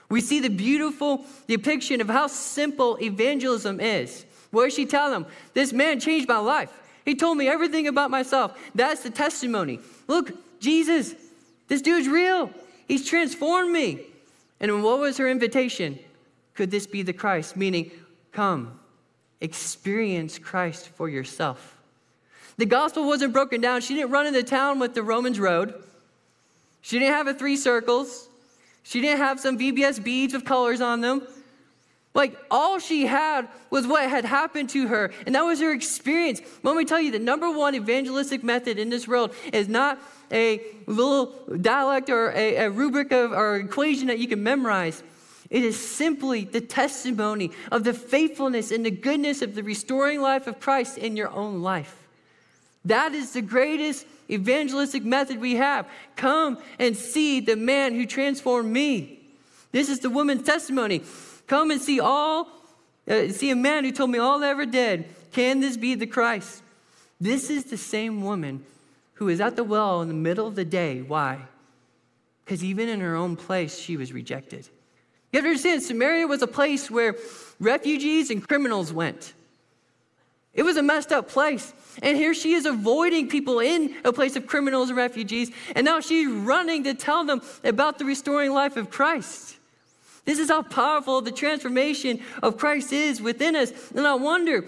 We 0.09 0.21
see 0.21 0.41
the 0.41 0.51
beautiful 0.51 1.25
depiction 1.49 2.01
of 2.03 2.09
how 2.09 2.27
simple 2.27 2.99
evangelism 3.01 3.81
is. 3.81 4.27
What 4.51 4.65
does 4.65 4.75
she 4.75 4.85
tell 4.85 5.11
them? 5.11 5.25
This 5.55 5.73
man 5.73 6.01
changed 6.01 6.29
my 6.29 6.39
life. 6.39 6.71
He 7.05 7.15
told 7.15 7.39
me 7.39 7.49
everything 7.49 7.89
about 7.89 8.11
myself. 8.11 8.57
That's 8.75 9.03
the 9.03 9.11
testimony. 9.11 9.81
Look, 10.07 10.33
Jesus, 10.61 11.15
this 11.69 11.81
dude's 11.81 12.09
real. 12.09 12.51
He's 12.87 13.07
transformed 13.07 13.73
me. 13.73 14.01
And 14.61 14.83
what 14.83 15.01
was 15.01 15.17
her 15.19 15.29
invitation? 15.29 15.99
Could 16.55 16.71
this 16.71 16.87
be 16.87 17.03
the 17.03 17.13
Christ? 17.13 17.57
Meaning, 17.57 17.91
come, 18.33 18.79
experience 19.41 20.39
Christ 20.39 20.89
for 20.89 21.09
yourself. 21.09 21.79
The 22.59 22.67
gospel 22.67 23.07
wasn't 23.07 23.33
broken 23.33 23.61
down. 23.61 23.81
She 23.81 23.95
didn't 23.95 24.11
run 24.11 24.27
into 24.27 24.43
town 24.43 24.79
with 24.79 24.95
the 24.95 25.03
Romans 25.03 25.41
road. 25.41 25.75
She 26.81 26.99
didn't 26.99 27.15
have 27.15 27.27
a 27.27 27.35
three 27.35 27.57
circles. 27.57 28.29
She 28.83 29.01
didn't 29.01 29.19
have 29.19 29.41
some 29.41 29.59
VBS 29.59 30.03
beads 30.03 30.35
with 30.35 30.45
colors 30.45 30.81
on 30.81 31.01
them. 31.01 31.27
Like 32.15 32.37
all 32.51 32.79
she 32.79 33.07
had 33.07 33.49
was 33.71 33.87
what 33.87 34.09
had 34.09 34.25
happened 34.27 34.69
to 34.71 34.87
her, 34.89 35.13
and 35.25 35.35
that 35.35 35.43
was 35.43 35.61
her 35.61 35.73
experience. 35.73 36.43
Let 36.63 36.77
me 36.77 36.85
tell 36.85 37.01
you, 37.01 37.11
the 37.11 37.19
number 37.19 37.51
one 37.51 37.75
evangelistic 37.75 38.45
method 38.45 38.79
in 38.79 38.91
this 38.91 39.09
world 39.09 39.35
is 39.53 39.67
not 39.67 39.99
a 40.31 40.61
little 40.87 41.33
dialect 41.61 42.11
or 42.11 42.33
a, 42.33 42.57
a 42.57 42.71
rubric 42.71 43.13
of, 43.13 43.33
or 43.33 43.57
equation 43.57 44.09
that 44.09 44.19
you 44.19 44.29
can 44.29 44.43
memorize. 44.43 45.03
It 45.49 45.65
is 45.65 45.79
simply 45.79 46.45
the 46.45 46.61
testimony 46.61 47.51
of 47.71 47.85
the 47.85 47.93
faithfulness 47.93 48.71
and 48.71 48.85
the 48.85 48.91
goodness 48.91 49.43
of 49.43 49.55
the 49.55 49.63
restoring 49.63 50.21
life 50.21 50.47
of 50.47 50.61
Christ 50.61 50.99
in 50.99 51.17
your 51.17 51.31
own 51.31 51.63
life. 51.63 51.99
That 52.85 53.13
is 53.13 53.33
the 53.33 53.43
greatest 53.43 54.07
evangelistic 54.31 55.05
method 55.05 55.41
we 55.41 55.57
have. 55.57 55.87
Come 56.17 56.59
and 56.79 56.97
see 56.97 57.41
the 57.41 57.57
man 57.57 57.95
who 57.95 58.07
transformed 58.07 58.73
me. 58.73 59.21
This 59.73 59.89
is 59.89 60.01
the 60.01 60.11
woman's 60.11 60.45
testimony. 60.45 61.03
Come 61.53 61.71
and 61.71 61.83
see 61.83 62.01
all, 62.01 62.49
uh, 63.07 63.29
see 63.29 63.51
a 63.51 63.55
man 63.55 63.85
who 63.85 63.93
told 63.93 64.09
me 64.09 64.19
all 64.19 64.43
I 64.43 64.49
ever 64.49 64.65
did. 64.65 65.05
Can 65.33 65.61
this 65.61 65.77
be 65.77 65.95
the 65.95 66.07
Christ? 66.07 66.63
This 67.21 67.51
is 67.51 67.65
the 67.65 67.77
same 67.77 68.23
woman 68.23 68.65
who 69.17 69.29
is 69.29 69.39
at 69.39 69.57
the 69.57 69.63
well 69.63 70.01
in 70.01 70.09
the 70.09 70.15
middle 70.15 70.47
of 70.47 70.55
the 70.55 70.65
day. 70.65 71.03
Why? 71.03 71.41
Because 72.43 72.65
even 72.65 72.89
in 72.89 73.01
her 73.01 73.15
own 73.15 73.37
place, 73.37 73.79
she 73.79 73.99
was 73.99 74.15
rejected. 74.15 74.67
You 75.31 75.41
have 75.41 75.45
to 75.45 75.51
understand, 75.51 75.83
Samaria 75.83 76.27
was 76.27 76.41
a 76.41 76.47
place 76.47 76.91
where 76.91 77.17
refugees 77.61 78.31
and 78.31 78.49
criminals 78.49 78.91
went. 78.91 79.35
It 80.55 80.63
was 80.63 80.79
a 80.79 80.83
messed 80.83 81.13
up 81.13 81.29
place. 81.29 81.71
And 82.03 82.17
here 82.17 82.33
she 82.33 82.55
is 82.55 82.65
avoiding 82.65 83.29
people 83.29 83.61
in 83.61 83.95
a 84.07 84.13
place 84.15 84.37
of 84.37 84.47
criminals 84.47 84.89
and 84.89 84.97
refugees. 84.97 85.51
And 85.77 85.85
now 85.85 86.01
she's 86.01 86.29
running 86.29 86.85
to 86.85 86.95
tell 86.95 87.27
them 87.27 87.43
about 87.63 87.99
the 87.99 88.07
restoring 88.07 88.55
life 88.55 88.79
of 88.79 88.89
Christ. 88.89 89.59
This 90.25 90.39
is 90.39 90.49
how 90.49 90.63
powerful 90.63 91.21
the 91.21 91.33
transformation 91.33 92.21
of 92.43 92.57
Christ 92.57 92.93
is 92.93 93.21
within 93.21 93.57
us. 93.57 93.73
And 93.93 94.07
I 94.07 94.15
wonder, 94.15 94.65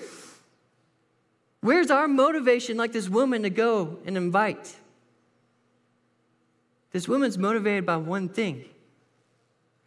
where's 1.60 1.90
our 1.90 2.08
motivation, 2.08 2.76
like 2.76 2.92
this 2.92 3.08
woman, 3.08 3.42
to 3.42 3.50
go 3.50 3.98
and 4.04 4.16
invite? 4.16 4.74
This 6.90 7.08
woman's 7.08 7.38
motivated 7.38 7.86
by 7.86 7.96
one 7.96 8.28
thing 8.28 8.64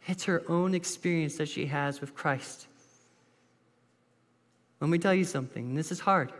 it's 0.06 0.24
her 0.24 0.42
own 0.48 0.74
experience 0.74 1.36
that 1.36 1.48
she 1.48 1.66
has 1.66 2.00
with 2.00 2.14
Christ. 2.14 2.66
Let 4.80 4.88
me 4.88 4.98
tell 4.98 5.12
you 5.12 5.24
something, 5.24 5.74
this 5.74 5.92
is 5.92 6.00
hard. 6.00 6.32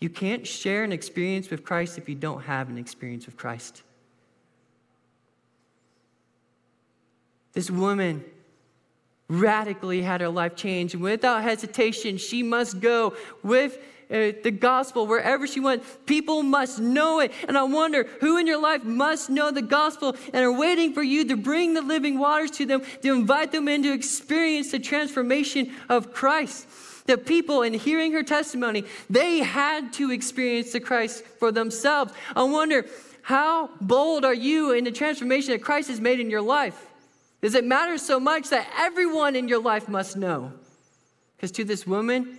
You 0.00 0.08
can't 0.08 0.46
share 0.46 0.84
an 0.84 0.92
experience 0.92 1.48
with 1.50 1.64
Christ 1.64 1.96
if 1.96 2.08
you 2.08 2.16
don't 2.16 2.42
have 2.42 2.68
an 2.68 2.78
experience 2.78 3.26
with 3.26 3.36
Christ. 3.36 3.82
This 7.52 7.70
woman 7.70 8.24
radically 9.28 10.02
had 10.02 10.20
her 10.20 10.28
life 10.28 10.56
changed. 10.56 10.94
Without 10.94 11.42
hesitation, 11.42 12.16
she 12.16 12.42
must 12.42 12.80
go 12.80 13.14
with 13.42 13.78
uh, 14.10 14.32
the 14.42 14.50
gospel 14.50 15.06
wherever 15.06 15.46
she 15.46 15.60
went. 15.60 15.82
People 16.06 16.42
must 16.42 16.78
know 16.78 17.20
it. 17.20 17.30
And 17.46 17.58
I 17.58 17.64
wonder 17.64 18.04
who 18.20 18.38
in 18.38 18.46
your 18.46 18.60
life 18.60 18.84
must 18.84 19.28
know 19.28 19.50
the 19.50 19.62
gospel 19.62 20.16
and 20.32 20.44
are 20.44 20.52
waiting 20.52 20.94
for 20.94 21.02
you 21.02 21.26
to 21.28 21.36
bring 21.36 21.74
the 21.74 21.82
living 21.82 22.18
waters 22.18 22.50
to 22.52 22.64
them, 22.64 22.82
to 23.02 23.12
invite 23.14 23.52
them 23.52 23.68
in 23.68 23.82
to 23.82 23.92
experience 23.92 24.70
the 24.70 24.78
transformation 24.78 25.72
of 25.88 26.12
Christ 26.12 26.66
the 27.08 27.16
people 27.16 27.62
in 27.62 27.72
hearing 27.72 28.12
her 28.12 28.22
testimony, 28.22 28.84
they 29.08 29.38
had 29.38 29.94
to 29.94 30.12
experience 30.12 30.72
the 30.72 30.80
Christ 30.80 31.24
for 31.24 31.50
themselves. 31.50 32.12
I 32.36 32.42
wonder, 32.42 32.84
how 33.22 33.70
bold 33.80 34.24
are 34.24 34.34
you 34.34 34.72
in 34.72 34.84
the 34.84 34.92
transformation 34.92 35.52
that 35.52 35.62
Christ 35.62 35.88
has 35.88 36.00
made 36.00 36.20
in 36.20 36.30
your 36.30 36.42
life? 36.42 36.87
Does 37.40 37.54
it 37.54 37.64
matter 37.64 37.98
so 37.98 38.18
much 38.18 38.50
that 38.50 38.66
everyone 38.76 39.36
in 39.36 39.48
your 39.48 39.60
life 39.62 39.88
must 39.88 40.16
know? 40.16 40.52
Because 41.36 41.52
to 41.52 41.64
this 41.64 41.86
woman, 41.86 42.38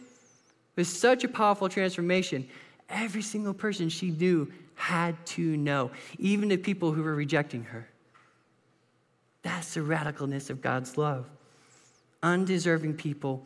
with 0.75 0.87
such 0.87 1.23
a 1.23 1.27
powerful 1.27 1.69
transformation, 1.69 2.47
every 2.89 3.21
single 3.21 3.53
person 3.53 3.89
she 3.89 4.11
knew 4.11 4.51
had 4.75 5.25
to 5.25 5.57
know, 5.57 5.91
even 6.17 6.49
the 6.49 6.57
people 6.57 6.91
who 6.91 7.03
were 7.03 7.15
rejecting 7.15 7.63
her. 7.65 7.87
That's 9.41 9.73
the 9.73 9.81
radicalness 9.81 10.49
of 10.49 10.61
God's 10.61 10.97
love. 10.97 11.25
Undeserving 12.21 12.95
people 12.95 13.45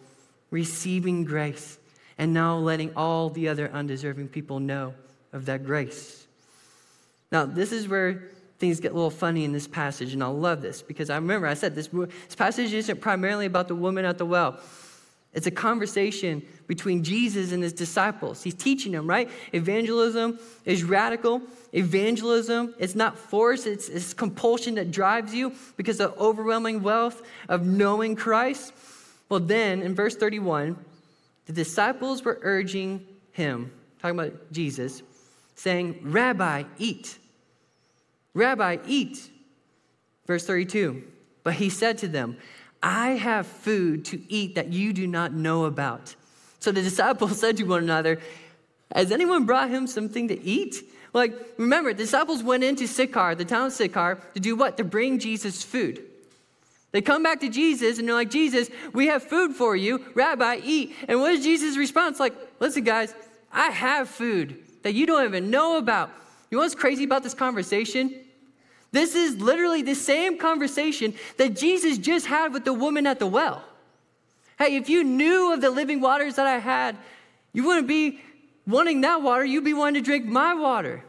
receiving 0.54 1.26
grace, 1.26 1.80
and 2.20 2.32
now 2.32 2.56
letting 2.56 2.94
all 2.96 3.32
the 3.32 3.50
other 3.50 3.72
undeserving 3.72 4.28
people 4.28 4.60
know 4.60 4.94
of 5.34 5.46
that 5.48 5.66
grace. 5.66 6.28
Now, 7.32 7.46
this 7.46 7.72
is 7.72 7.88
where 7.88 8.30
things 8.60 8.80
get 8.80 8.92
a 8.92 8.96
little 8.96 9.10
funny 9.10 9.44
in 9.44 9.52
this 9.52 9.68
passage, 9.68 10.14
and 10.14 10.24
I 10.24 10.28
love 10.28 10.62
this 10.62 10.82
because 10.82 11.10
I 11.10 11.16
remember 11.16 11.48
I 11.48 11.54
said 11.54 11.76
this, 11.76 11.88
this 11.88 12.36
passage 12.36 12.74
isn't 12.74 13.02
primarily 13.02 13.46
about 13.46 13.68
the 13.68 13.76
woman 13.76 14.06
at 14.06 14.18
the 14.18 14.26
well. 14.26 14.60
It's 15.34 15.48
a 15.48 15.52
conversation 15.52 16.46
between 16.68 17.04
Jesus 17.04 17.52
and 17.52 17.64
his 17.64 17.74
disciples. 17.74 18.44
He's 18.44 18.54
teaching 18.54 18.92
them, 18.92 19.08
right? 19.08 19.30
Evangelism 19.52 20.40
is 20.64 20.84
radical. 20.84 21.42
Evangelism 21.74 22.76
is 22.78 22.96
not 22.96 23.18
force, 23.18 23.66
it's, 23.66 23.90
it's 23.90 24.14
compulsion 24.14 24.76
that 24.76 24.92
drives 24.92 25.34
you 25.34 25.54
because 25.76 26.00
of 26.00 26.16
overwhelming 26.20 26.84
wealth 26.84 27.24
of 27.50 27.66
knowing 27.66 28.16
Christ. 28.16 28.74
Well, 29.28 29.40
then 29.40 29.82
in 29.82 29.96
verse 29.96 30.16
31, 30.16 30.78
the 31.48 31.54
disciples 31.54 32.24
were 32.24 32.38
urging 32.44 33.04
him, 33.32 33.72
talking 34.00 34.20
about 34.20 34.52
Jesus, 34.52 35.02
saying, 35.56 36.00
Rabbi, 36.04 36.64
eat. 36.78 37.18
Rabbi, 38.34 38.78
eat. 38.88 39.30
Verse 40.26 40.46
32, 40.46 41.04
but 41.44 41.56
he 41.56 41.70
said 41.70 41.98
to 42.00 42.08
them, 42.08 42.38
I 42.82 43.12
have 43.12 43.46
food 43.46 44.06
to 44.06 44.22
eat 44.30 44.56
that 44.56 44.72
you 44.72 44.94
do 44.94 45.06
not 45.06 45.34
know 45.34 45.66
about. 45.66 46.16
So 46.60 46.72
the 46.72 46.82
disciples 46.82 47.40
said 47.40 47.58
to 47.58 47.64
one 47.64 47.84
another, 47.84 48.20
Has 48.96 49.12
anyone 49.12 49.46
brought 49.46 49.70
him 49.70 49.88
something 49.88 50.28
to 50.30 50.42
eat? 50.42 50.78
Like, 51.14 51.34
remember, 51.58 51.94
the 51.94 52.04
disciples 52.04 52.42
went 52.42 52.64
into 52.64 52.88
Sychar, 52.88 53.36
the 53.36 53.46
town 53.46 53.68
of 53.68 53.74
Sychar, 53.74 54.20
to 54.34 54.40
do 54.40 54.56
what? 54.56 54.78
To 54.78 54.84
bring 54.84 55.20
Jesus 55.20 55.62
food. 55.62 56.04
They 56.92 57.02
come 57.02 57.24
back 57.24 57.40
to 57.42 57.50
Jesus 57.50 58.00
and 58.00 58.08
they're 58.08 58.16
like, 58.16 58.30
Jesus, 58.30 58.70
we 58.94 59.08
have 59.08 59.24
food 59.24 59.54
for 59.54 59.76
you. 59.76 60.04
Rabbi, 60.14 60.62
eat. 60.64 60.96
And 61.08 61.20
what 61.20 61.34
is 61.34 61.44
Jesus' 61.44 61.76
response? 61.76 62.20
Like, 62.20 62.34
listen, 62.60 62.84
guys, 62.84 63.14
I 63.52 63.70
have 63.72 64.10
food 64.10 64.58
that 64.84 64.94
you 64.94 65.06
don't 65.06 65.26
even 65.26 65.50
know 65.50 65.78
about. 65.78 66.12
You 66.50 66.58
know 66.58 66.64
what's 66.64 66.76
crazy 66.76 67.04
about 67.04 67.24
this 67.24 67.34
conversation? 67.34 68.23
This 68.94 69.16
is 69.16 69.38
literally 69.38 69.82
the 69.82 69.96
same 69.96 70.38
conversation 70.38 71.16
that 71.38 71.56
Jesus 71.56 71.98
just 71.98 72.28
had 72.28 72.54
with 72.54 72.64
the 72.64 72.74
woman 72.74 73.08
at 73.08 73.18
the 73.18 73.26
well. 73.26 73.64
Hey, 74.60 74.76
if 74.76 74.88
you 74.88 75.04
knew 75.04 75.52
of 75.52 75.62
the 75.62 75.72
living 75.72 76.00
waters 76.00 76.36
that 76.36 76.46
I 76.46 76.60
had, 76.60 76.96
you 77.54 77.66
wouldn't 77.66 77.88
be 77.88 78.22
wanting 78.68 79.02
that 79.02 79.24
water, 79.24 79.44
you'd 79.44 79.64
be 79.64 79.74
wanting 79.74 80.02
to 80.04 80.06
drink 80.06 80.26
my 80.26 80.54
water. 80.54 81.04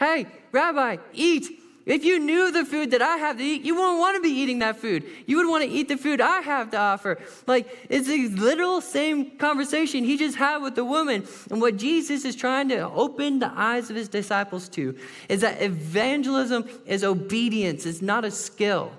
Hey, 0.00 0.26
Rabbi, 0.52 0.96
eat. 1.12 1.60
If 1.88 2.04
you 2.04 2.18
knew 2.18 2.52
the 2.52 2.66
food 2.66 2.90
that 2.90 3.00
I 3.00 3.16
have 3.16 3.38
to 3.38 3.42
eat, 3.42 3.62
you 3.62 3.74
wouldn't 3.74 3.98
want 3.98 4.16
to 4.16 4.20
be 4.20 4.28
eating 4.28 4.58
that 4.58 4.76
food. 4.76 5.04
You 5.24 5.38
would 5.38 5.48
want 5.48 5.64
to 5.64 5.70
eat 5.70 5.88
the 5.88 5.96
food 5.96 6.20
I 6.20 6.42
have 6.42 6.70
to 6.72 6.76
offer. 6.76 7.18
Like, 7.46 7.86
it's 7.88 8.06
the 8.06 8.28
literal 8.28 8.82
same 8.82 9.38
conversation 9.38 10.04
he 10.04 10.18
just 10.18 10.36
had 10.36 10.58
with 10.58 10.74
the 10.74 10.84
woman. 10.84 11.26
And 11.50 11.62
what 11.62 11.78
Jesus 11.78 12.26
is 12.26 12.36
trying 12.36 12.68
to 12.68 12.86
open 12.90 13.38
the 13.38 13.50
eyes 13.56 13.88
of 13.88 13.96
his 13.96 14.10
disciples 14.10 14.68
to 14.70 14.98
is 15.30 15.40
that 15.40 15.62
evangelism 15.62 16.68
is 16.84 17.04
obedience, 17.04 17.86
it's 17.86 18.02
not 18.02 18.22
a 18.26 18.30
skill. 18.30 18.92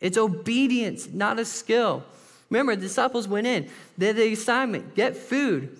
It's 0.00 0.16
obedience, 0.16 1.08
not 1.08 1.40
a 1.40 1.44
skill. 1.44 2.04
Remember, 2.48 2.76
the 2.76 2.82
disciples 2.82 3.26
went 3.26 3.48
in, 3.48 3.68
they 3.98 4.06
had 4.06 4.16
the 4.16 4.32
assignment 4.32 4.94
get 4.94 5.16
food. 5.16 5.76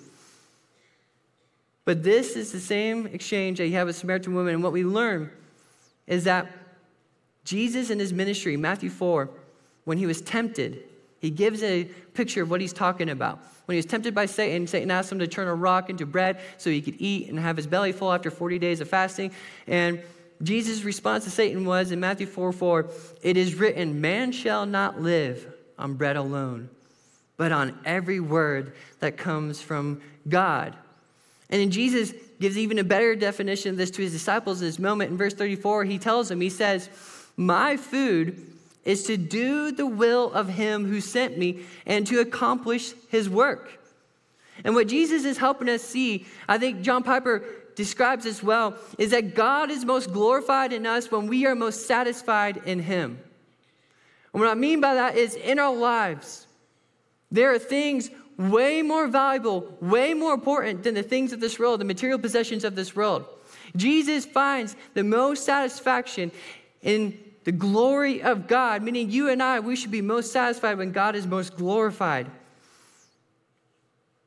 But 1.85 2.03
this 2.03 2.35
is 2.35 2.51
the 2.51 2.59
same 2.59 3.07
exchange 3.07 3.59
that 3.59 3.69
you 3.69 3.75
have 3.75 3.87
with 3.87 3.95
Samaritan 3.95 4.35
woman. 4.35 4.55
And 4.55 4.65
what 4.65 4.73
we 4.73 4.83
learn 4.83 5.31
is 6.09 6.25
that 6.25 6.51
Jesus 7.45 7.91
in 7.91 8.01
his 8.01 8.13
ministry, 8.13 8.57
Matthew 8.57 8.91
4, 8.91 9.31
when 9.85 9.99
he 9.99 10.07
was 10.07 10.21
tempted, 10.21 10.83
he 11.21 11.31
gives 11.31 11.63
a 11.63 11.85
picture 12.15 12.43
of 12.43 12.51
what 12.51 12.61
he's 12.61 12.73
talking 12.73 13.11
about. 13.11 13.39
When 13.67 13.75
he 13.75 13.79
was 13.79 13.87
tempted 13.87 14.15
by 14.15 14.27
Satan, 14.27 14.67
Satan 14.67 14.91
asked 14.91 15.13
him 15.13 15.19
to 15.19 15.27
turn 15.27 15.49
a 15.49 15.55
rock 15.55 15.91
into 15.91 16.07
bread 16.07 16.41
so 16.57 16.71
he 16.71 16.81
could 16.81 16.97
eat 16.99 17.29
and 17.29 17.39
have 17.39 17.57
his 17.57 17.67
belly 17.67 17.93
full 17.93 18.13
after 18.13 18.31
40 18.31 18.59
days 18.59 18.81
of 18.81 18.89
fasting. 18.89 19.33
And 19.67 20.03
Jesus' 20.43 20.85
response 20.85 21.25
to 21.25 21.31
Satan 21.31 21.65
was 21.65 21.91
in 21.93 22.01
Matthew 22.01 22.27
4 22.27 22.53
4, 22.53 22.87
it 23.23 23.37
is 23.37 23.55
written, 23.55 24.01
Man 24.01 24.33
shall 24.33 24.67
not 24.67 25.01
live 25.01 25.47
on 25.79 25.95
bread 25.95 26.17
alone, 26.17 26.71
but 27.37 27.53
on 27.53 27.79
every 27.85 28.21
word 28.21 28.75
that 29.01 29.17
comes 29.17 29.61
from 29.61 30.01
God. 30.29 30.77
And 31.51 31.61
in 31.61 31.71
Jesus 31.71 32.13
gives 32.41 32.57
even 32.57 32.79
a 32.79 32.85
better 32.85 33.15
definition 33.15 33.71
of 33.71 33.77
this 33.77 33.91
to 33.93 34.03
his 34.03 34.13
disciples 34.13 34.61
in 34.61 34.67
this 34.67 34.79
moment. 34.79 35.11
In 35.11 35.17
verse 35.17 35.35
34, 35.35 35.85
he 35.85 35.99
tells 35.99 36.29
them, 36.29 36.41
He 36.41 36.51
says, 36.51 36.89
My 37.37 37.77
food 37.77 38.47
is 38.85 39.05
to 39.05 39.17
do 39.17 39.73
the 39.73 39.87
will 39.87 40.33
of 40.33 40.49
him 40.49 40.87
who 40.87 41.01
sent 41.01 41.37
me 41.37 41.61
and 41.87 42.07
to 42.07 42.21
accomplish 42.21 42.93
his 43.09 43.29
work. 43.29 43.79
And 44.65 44.75
what 44.75 44.89
Jesus 44.89 45.25
is 45.25 45.39
helping 45.39 45.69
us 45.69 45.83
see, 45.83 46.27
I 46.49 46.59
think 46.59 46.83
John 46.83 47.03
Piper 47.03 47.45
describes 47.77 48.27
as 48.27 48.43
well, 48.43 48.77
is 48.99 49.11
that 49.13 49.35
God 49.35 49.71
is 49.71 49.85
most 49.85 50.13
glorified 50.13 50.73
in 50.73 50.87
us 50.87 51.11
when 51.11 51.27
we 51.27 51.47
are 51.47 51.55
most 51.55 51.87
satisfied 51.87 52.63
in 52.67 52.81
him. 52.81 53.19
And 54.33 54.41
what 54.41 54.51
I 54.51 54.55
mean 54.55 54.81
by 54.81 54.95
that 54.95 55.17
is 55.17 55.35
in 55.35 55.59
our 55.59 55.75
lives, 55.75 56.47
there 57.31 57.53
are 57.53 57.59
things 57.59 58.11
way 58.39 58.83
more 58.83 59.09
valuable, 59.09 59.77
way 59.81 60.15
more 60.15 60.33
important 60.33 60.85
than 60.85 60.95
the 60.95 61.03
things 61.03 61.33
of 61.33 61.41
this 61.41 61.59
world, 61.59 61.81
the 61.81 61.85
material 61.85 62.19
possessions 62.19 62.65
of 62.65 62.77
this 62.77 62.95
world. 62.95 63.27
Jesus 63.77 64.25
finds 64.25 64.77
the 64.95 65.05
most 65.05 65.45
satisfaction 65.45 66.31
in 66.81 67.19
the 67.45 67.53
glory 67.53 68.23
of 68.23 68.47
God, 68.47 68.83
meaning 68.83 69.11
you 69.11 69.29
and 69.29 69.43
I, 69.43 69.61
we 69.61 69.75
should 69.75 69.91
be 69.91 70.01
most 70.01 70.33
satisfied 70.33 70.79
when 70.79 70.93
God 70.93 71.17
is 71.17 71.27
most 71.27 71.57
glorified. 71.57 72.31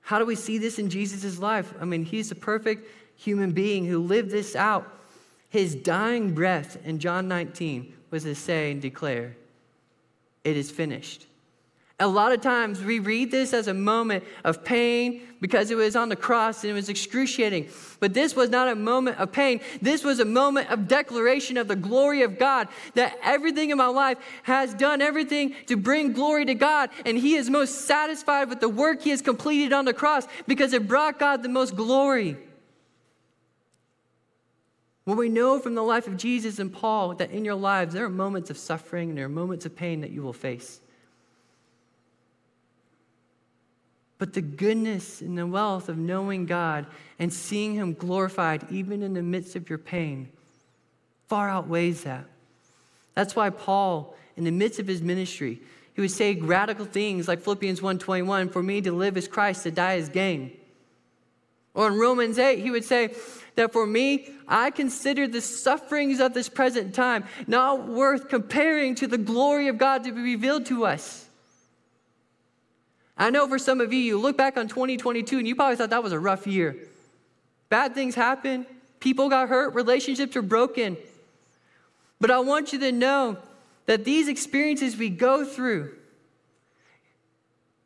How 0.02 0.20
do 0.20 0.26
we 0.26 0.36
see 0.36 0.58
this 0.58 0.78
in 0.78 0.90
Jesus' 0.90 1.40
life? 1.40 1.74
I 1.80 1.86
mean, 1.86 2.04
he's 2.04 2.32
a 2.32 2.36
perfect 2.36 2.88
human 3.16 3.52
being 3.52 3.86
who 3.86 4.00
lived 4.00 4.32
this 4.32 4.56
out. 4.56 4.92
His 5.50 5.76
dying 5.76 6.34
breath 6.34 6.78
in 6.84 7.00
John 7.00 7.28
19 7.28 7.94
was 8.10 8.24
to 8.24 8.36
say 8.36 8.72
and 8.72 8.82
declare, 8.82 9.38
It 10.44 10.58
is 10.58 10.70
finished. 10.70 11.28
A 12.02 12.08
lot 12.08 12.32
of 12.32 12.42
times 12.42 12.84
we 12.84 12.98
read 12.98 13.30
this 13.30 13.54
as 13.54 13.68
a 13.68 13.76
moment 13.76 14.24
of 14.44 14.64
pain 14.64 15.22
because 15.40 15.70
it 15.70 15.76
was 15.76 15.96
on 15.96 16.10
the 16.10 16.16
cross 16.16 16.64
and 16.64 16.72
it 16.72 16.74
was 16.74 16.90
excruciating. 16.90 17.70
But 18.00 18.16
this 18.16 18.36
was 18.36 18.50
not 18.50 18.68
a 18.68 18.74
moment 18.74 19.20
of 19.20 19.32
pain. 19.32 19.62
This 19.84 20.04
was 20.04 20.20
a 20.20 20.26
moment 20.26 20.72
of 20.72 20.88
declaration 20.88 21.58
of 21.58 21.68
the 21.68 21.76
glory 21.76 22.24
of 22.24 22.40
God 22.40 22.70
that 22.96 23.20
everything 23.22 23.70
in 23.70 23.78
my 23.78 23.86
life 23.86 24.18
has 24.44 24.74
done 24.74 25.00
everything 25.00 25.54
to 25.68 25.78
bring 25.78 26.12
glory 26.12 26.44
to 26.46 26.56
God. 26.56 26.90
And 27.06 27.20
He 27.20 27.36
is 27.36 27.52
most 27.52 27.82
satisfied 27.82 28.50
with 28.50 28.62
the 28.62 28.70
work 28.70 29.04
He 29.04 29.12
has 29.12 29.22
completed 29.22 29.72
on 29.72 29.86
the 29.86 29.94
cross 29.94 30.28
because 30.48 30.74
it 30.74 30.88
brought 30.88 31.20
God 31.20 31.44
the 31.44 31.50
most 31.50 31.76
glory. 31.76 32.36
Well, 35.06 35.18
we 35.18 35.30
know 35.30 35.60
from 35.60 35.76
the 35.76 35.84
life 35.84 36.08
of 36.08 36.18
Jesus 36.18 36.58
and 36.58 36.74
Paul 36.74 37.14
that 37.16 37.30
in 37.30 37.46
your 37.46 37.54
lives 37.54 37.94
there 37.94 38.06
are 38.06 38.10
moments 38.10 38.50
of 38.50 38.58
suffering 38.58 39.10
and 39.10 39.18
there 39.20 39.26
are 39.26 39.30
moments 39.30 39.68
of 39.68 39.76
pain 39.76 40.02
that 40.02 40.10
you 40.10 40.24
will 40.24 40.34
face. 40.34 40.82
But 44.22 44.34
the 44.34 44.42
goodness 44.42 45.20
and 45.22 45.36
the 45.36 45.48
wealth 45.48 45.90
of 45.90 45.98
knowing 45.98 46.46
God 46.46 46.86
and 47.18 47.34
seeing 47.34 47.74
Him 47.74 47.96
glorified 47.96 48.64
even 48.70 49.02
in 49.02 49.16
the 49.16 49.24
midst 49.24 49.56
of 49.56 49.68
your 49.68 49.80
pain 49.80 50.30
far 51.28 51.50
outweighs 51.50 52.04
that. 52.04 52.26
That's 53.16 53.36
why 53.36 53.50
Paul, 53.50 54.16
in 54.38 54.44
the 54.44 54.52
midst 54.52 54.80
of 54.80 54.86
his 54.86 55.02
ministry, 55.02 55.60
he 55.96 56.02
would 56.02 56.12
say 56.12 56.36
radical 56.36 56.86
things 56.86 57.28
like 57.28 57.42
Philippians 57.42 57.82
1:21, 57.82 58.50
"For 58.50 58.62
me 58.62 58.80
to 58.82 58.92
live 58.92 59.18
is 59.18 59.28
Christ, 59.28 59.64
to 59.64 59.72
die 59.72 59.96
is 59.96 60.08
gain." 60.08 60.52
Or 61.74 61.88
in 61.88 61.96
Romans 61.96 62.38
8, 62.38 62.60
he 62.60 62.70
would 62.70 62.86
say 62.86 63.16
that 63.56 63.74
for 63.74 63.88
me, 63.88 64.30
I 64.48 64.70
consider 64.70 65.28
the 65.28 65.42
sufferings 65.42 66.20
of 66.20 66.36
this 66.36 66.48
present 66.48 66.94
time 66.94 67.24
not 67.48 67.88
worth 67.88 68.30
comparing 68.30 68.94
to 68.96 69.08
the 69.08 69.18
glory 69.18 69.68
of 69.68 69.80
God 69.80 70.04
to 70.04 70.12
be 70.12 70.22
revealed 70.22 70.68
to 70.68 70.86
us. 70.86 71.26
I 73.22 73.30
know 73.30 73.48
for 73.48 73.60
some 73.60 73.82
of 73.82 73.94
you, 73.94 74.00
you 74.00 74.20
look 74.20 74.36
back 74.36 74.58
on 74.58 74.68
2022 74.68 75.38
and 75.38 75.48
you 75.48 75.56
probably 75.56 75.76
thought 75.76 75.92
that 75.92 76.02
was 76.02 76.12
a 76.12 76.20
rough 76.20 76.48
year. 76.48 76.76
Bad 77.70 77.94
things 77.94 78.16
happened, 78.16 78.66
people 79.00 79.30
got 79.30 79.48
hurt, 79.48 79.76
relationships 79.76 80.36
were 80.36 80.42
broken. 80.42 80.98
But 82.20 82.32
I 82.32 82.40
want 82.40 82.74
you 82.74 82.80
to 82.80 82.92
know 82.92 83.38
that 83.86 84.06
these 84.06 84.28
experiences 84.28 84.98
we 84.98 85.10
go 85.10 85.46
through 85.46 85.94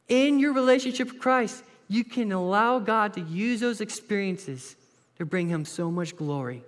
in 0.08 0.39
your 0.39 0.54
relationship 0.54 1.12
with 1.12 1.19
Christ, 1.19 1.65
you 1.89 2.06
can 2.06 2.32
allow 2.32 2.80
God 2.80 3.13
to 3.15 3.21
use 3.21 3.60
those 3.60 3.82
experiences 3.82 4.78
to 5.17 5.26
bring 5.26 5.50
Him 5.50 5.65
so 5.65 5.91
much 5.91 6.15
glory 6.15 6.63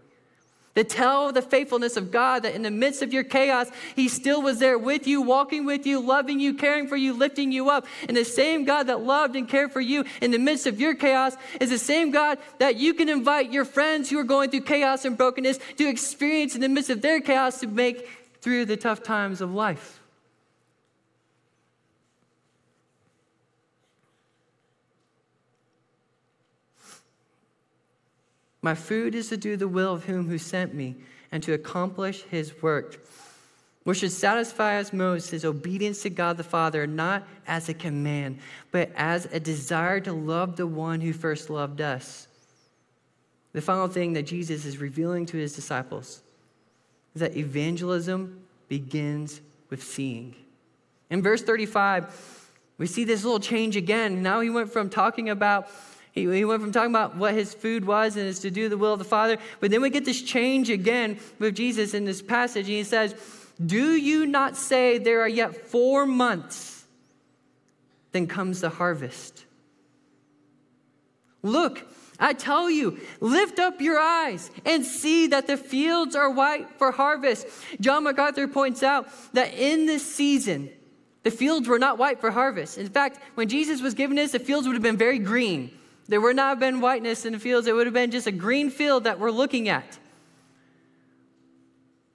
to 0.78 0.84
tell 0.84 1.32
the 1.32 1.42
faithfulness 1.42 1.98
of 1.98 2.12
God 2.12 2.44
that 2.44 2.54
in 2.54 2.62
the 2.62 2.72
midst 2.72 3.02
of 3.02 3.12
your 3.12 3.24
chaos, 3.24 3.70
He 3.96 4.08
still 4.08 4.42
was 4.42 4.60
there 4.60 4.78
with 4.78 5.08
you, 5.08 5.22
walking 5.22 5.66
with 5.66 5.86
you, 5.86 6.00
loving 6.00 6.40
you, 6.40 6.54
caring 6.54 6.88
for 6.88 6.96
you, 6.96 7.14
lifting 7.14 7.52
you 7.52 7.70
up. 7.70 7.88
And 8.08 8.16
the 8.16 8.24
same 8.24 8.64
God 8.64 8.84
that 8.88 9.02
loved 9.02 9.36
and 9.36 9.50
cared 9.50 9.72
for 9.72 9.82
you 9.82 10.06
in 10.22 10.32
the 10.32 10.38
midst 10.38 10.68
of 10.68 10.80
your 10.80 10.94
chaos 10.94 11.36
is 11.60 11.72
the 11.72 11.80
same 11.80 12.12
God 12.12 12.38
that 12.60 12.78
you 12.78 12.94
can 12.94 13.10
invite 13.10 13.52
your 13.52 13.66
friends 13.66 14.10
who 14.10 14.20
are 14.20 14.24
going 14.24 14.52
through 14.52 14.62
chaos 14.62 15.04
and 15.04 15.18
brokenness 15.18 15.60
to 15.78 15.90
experience 15.90 16.54
in 16.54 16.62
the 16.62 16.70
midst 16.70 16.90
of 16.90 17.02
their 17.02 17.22
chaos 17.22 17.60
to 17.62 17.68
make 17.68 18.08
through 18.42 18.66
the 18.66 18.78
tough 18.78 19.02
times 19.02 19.42
of 19.42 19.54
life. 19.54 20.00
My 28.68 28.76
food 28.76 29.16
is 29.16 29.30
to 29.30 29.38
do 29.38 29.56
the 29.56 29.66
will 29.70 29.94
of 29.94 30.04
him 30.04 30.28
who 30.28 30.38
sent 30.38 30.74
me 30.74 30.98
and 31.32 31.42
to 31.44 31.54
accomplish 31.54 32.24
his 32.24 32.62
work. 32.62 33.02
What 33.86 33.96
should 33.96 34.12
satisfy 34.12 34.78
us 34.78 34.92
most 34.92 35.32
is 35.32 35.46
obedience 35.46 36.02
to 36.02 36.10
God 36.10 36.36
the 36.36 36.44
Father, 36.44 36.86
not 36.86 37.26
as 37.48 37.70
a 37.70 37.74
command, 37.74 38.40
but 38.72 38.92
as 38.98 39.26
a 39.28 39.40
desire 39.40 40.02
to 40.02 40.12
love 40.12 40.58
the 40.58 40.68
one 40.68 41.00
who 41.00 41.14
first 41.14 41.50
loved 41.50 41.80
us. 41.80 42.28
The 43.54 43.62
final 43.62 43.88
thing 43.88 44.12
that 44.12 44.24
Jesus 44.24 44.66
is 44.66 44.80
revealing 44.80 45.26
to 45.28 45.38
his 45.38 45.56
disciples 45.56 46.22
is 47.16 47.22
that 47.22 47.38
evangelism 47.38 48.42
begins 48.68 49.40
with 49.70 49.82
seeing. 49.82 50.36
In 51.10 51.22
verse 51.22 51.42
35, 51.42 52.52
we 52.78 52.86
see 52.86 53.06
this 53.06 53.24
little 53.24 53.40
change 53.40 53.78
again. 53.78 54.22
Now 54.22 54.42
he 54.42 54.50
went 54.50 54.74
from 54.74 54.90
talking 54.90 55.30
about 55.30 55.70
he, 56.18 56.38
he 56.38 56.46
went 56.46 56.62
from 56.62 56.72
talking 56.72 56.92
about 56.92 57.16
what 57.16 57.34
his 57.34 57.54
food 57.54 57.86
was 57.86 58.16
and 58.16 58.26
is 58.26 58.40
to 58.40 58.52
do 58.52 58.70
the 58.70 58.78
will 58.78 58.94
of 58.94 59.00
the 59.00 59.06
Father. 59.06 59.38
But 59.60 59.72
then 59.72 59.82
we 59.82 59.90
get 59.90 60.06
this 60.06 60.22
change 60.22 60.70
again 60.70 61.20
with 61.40 61.56
Jesus 61.56 61.94
in 61.94 62.06
this 62.06 62.22
passage. 62.22 62.66
And 62.66 62.76
he 62.76 62.84
says, 62.84 63.16
Do 63.64 63.96
you 63.96 64.26
not 64.26 64.58
say 64.58 64.98
there 64.98 65.22
are 65.22 65.30
yet 65.30 65.56
four 65.56 66.06
months? 66.06 66.86
Then 68.12 68.28
comes 68.28 68.62
the 68.62 68.70
harvest. 68.70 69.46
Look, 71.44 71.86
I 72.20 72.34
tell 72.34 72.70
you, 72.70 73.00
lift 73.20 73.60
up 73.60 73.80
your 73.80 74.00
eyes 74.00 74.50
and 74.66 74.84
see 74.84 75.28
that 75.28 75.46
the 75.46 75.56
fields 75.56 76.16
are 76.16 76.32
white 76.32 76.68
for 76.80 76.92
harvest. 76.92 77.46
John 77.80 78.06
MacArthur 78.06 78.48
points 78.48 78.82
out 78.82 79.08
that 79.34 79.54
in 79.54 79.86
this 79.86 80.04
season, 80.04 80.72
the 81.22 81.30
fields 81.30 81.68
were 81.68 81.78
not 81.78 82.00
white 82.00 82.20
for 82.20 82.32
harvest. 82.32 82.78
In 82.80 82.88
fact, 82.88 83.20
when 83.36 83.50
Jesus 83.50 83.82
was 83.82 83.94
given 83.94 84.16
this, 84.16 84.32
the 84.32 84.40
fields 84.40 84.66
would 84.66 84.74
have 84.74 84.84
been 84.84 84.98
very 84.98 85.20
green. 85.20 85.77
There 86.08 86.22
would 86.22 86.36
not 86.36 86.50
have 86.50 86.60
been 86.60 86.80
whiteness 86.80 87.26
in 87.26 87.34
the 87.34 87.40
fields, 87.40 87.68
it 87.68 87.74
would 87.74 87.88
have 87.88 87.94
been 87.94 88.12
just 88.12 88.28
a 88.28 88.32
green 88.32 88.70
field 88.70 89.04
that 89.04 89.20
we're 89.20 89.32
looking 89.32 89.68
at. 89.68 89.98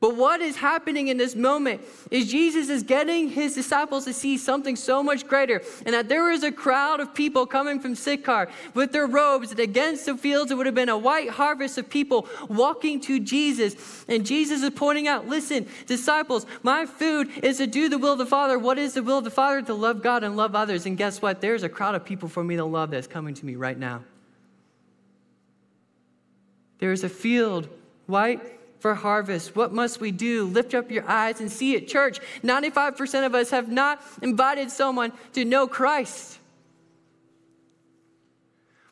But 0.02 0.16
what 0.16 0.40
is 0.40 0.56
happening 0.56 1.06
in 1.06 1.16
this 1.16 1.36
moment 1.36 1.80
is 2.10 2.28
Jesus 2.28 2.68
is 2.68 2.82
getting 2.82 3.28
his 3.28 3.54
disciples 3.54 4.04
to 4.06 4.12
see 4.12 4.36
something 4.36 4.74
so 4.74 5.00
much 5.00 5.28
greater, 5.28 5.62
and 5.86 5.94
that 5.94 6.08
there 6.08 6.32
is 6.32 6.42
a 6.42 6.50
crowd 6.50 6.98
of 6.98 7.14
people 7.14 7.46
coming 7.46 7.78
from 7.78 7.94
Sychar 7.94 8.48
with 8.74 8.90
their 8.90 9.06
robes, 9.06 9.52
and 9.52 9.60
against 9.60 10.06
the 10.06 10.16
fields 10.16 10.50
it 10.50 10.56
would 10.56 10.66
have 10.66 10.74
been 10.74 10.88
a 10.88 10.98
white 10.98 11.30
harvest 11.30 11.78
of 11.78 11.88
people 11.88 12.26
walking 12.48 13.00
to 13.02 13.20
Jesus. 13.20 14.04
And 14.08 14.26
Jesus 14.26 14.64
is 14.64 14.70
pointing 14.70 15.06
out, 15.06 15.28
listen, 15.28 15.68
disciples, 15.86 16.46
my 16.64 16.84
food 16.84 17.30
is 17.40 17.58
to 17.58 17.68
do 17.68 17.88
the 17.88 17.96
will 17.96 18.14
of 18.14 18.18
the 18.18 18.26
Father. 18.26 18.58
What 18.58 18.78
is 18.78 18.94
the 18.94 19.04
will 19.04 19.18
of 19.18 19.24
the 19.24 19.30
Father? 19.30 19.62
To 19.62 19.74
love 19.74 20.02
God 20.02 20.24
and 20.24 20.36
love 20.36 20.56
others. 20.56 20.84
And 20.84 20.98
guess 20.98 21.22
what? 21.22 21.40
There's 21.40 21.62
a 21.62 21.68
crowd 21.68 21.94
of 21.94 22.04
people 22.04 22.28
for 22.28 22.42
me 22.42 22.56
to 22.56 22.64
love 22.64 22.90
that's 22.90 23.06
coming 23.06 23.34
to 23.34 23.46
me 23.46 23.54
right 23.54 23.78
now. 23.78 24.02
There 26.80 26.90
is 26.90 27.04
a 27.04 27.08
field, 27.08 27.68
white 28.06 28.58
for 28.82 28.96
harvest. 28.96 29.54
What 29.54 29.72
must 29.72 30.00
we 30.00 30.10
do? 30.10 30.44
Lift 30.44 30.74
up 30.74 30.90
your 30.90 31.08
eyes 31.08 31.40
and 31.40 31.50
see 31.50 31.76
it. 31.76 31.86
Church, 31.86 32.18
95% 32.42 33.24
of 33.24 33.32
us 33.32 33.50
have 33.50 33.70
not 33.70 34.02
invited 34.20 34.72
someone 34.72 35.12
to 35.34 35.44
know 35.44 35.68
Christ. 35.68 36.40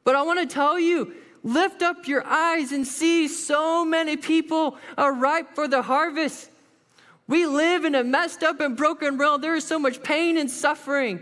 But 0.05 0.15
I 0.15 0.23
want 0.23 0.49
to 0.49 0.55
tell 0.55 0.79
you, 0.79 1.13
lift 1.43 1.83
up 1.83 2.07
your 2.07 2.25
eyes 2.25 2.71
and 2.71 2.87
see 2.87 3.27
so 3.27 3.85
many 3.85 4.17
people 4.17 4.79
are 4.97 5.13
ripe 5.13 5.57
for 5.57 5.67
the 5.67 5.83
harvest. 5.83 6.51
We 7.27 7.47
live 7.47 7.85
in 7.85 7.97
a 7.97 8.05
messed 8.05 8.45
up 8.45 8.61
and 8.61 8.77
broken 8.77 9.19
world. 9.19 9.43
There 9.43 9.57
is 9.57 9.67
so 9.67 9.81
much 9.81 10.05
pain 10.05 10.39
and 10.39 10.49
suffering 10.49 11.21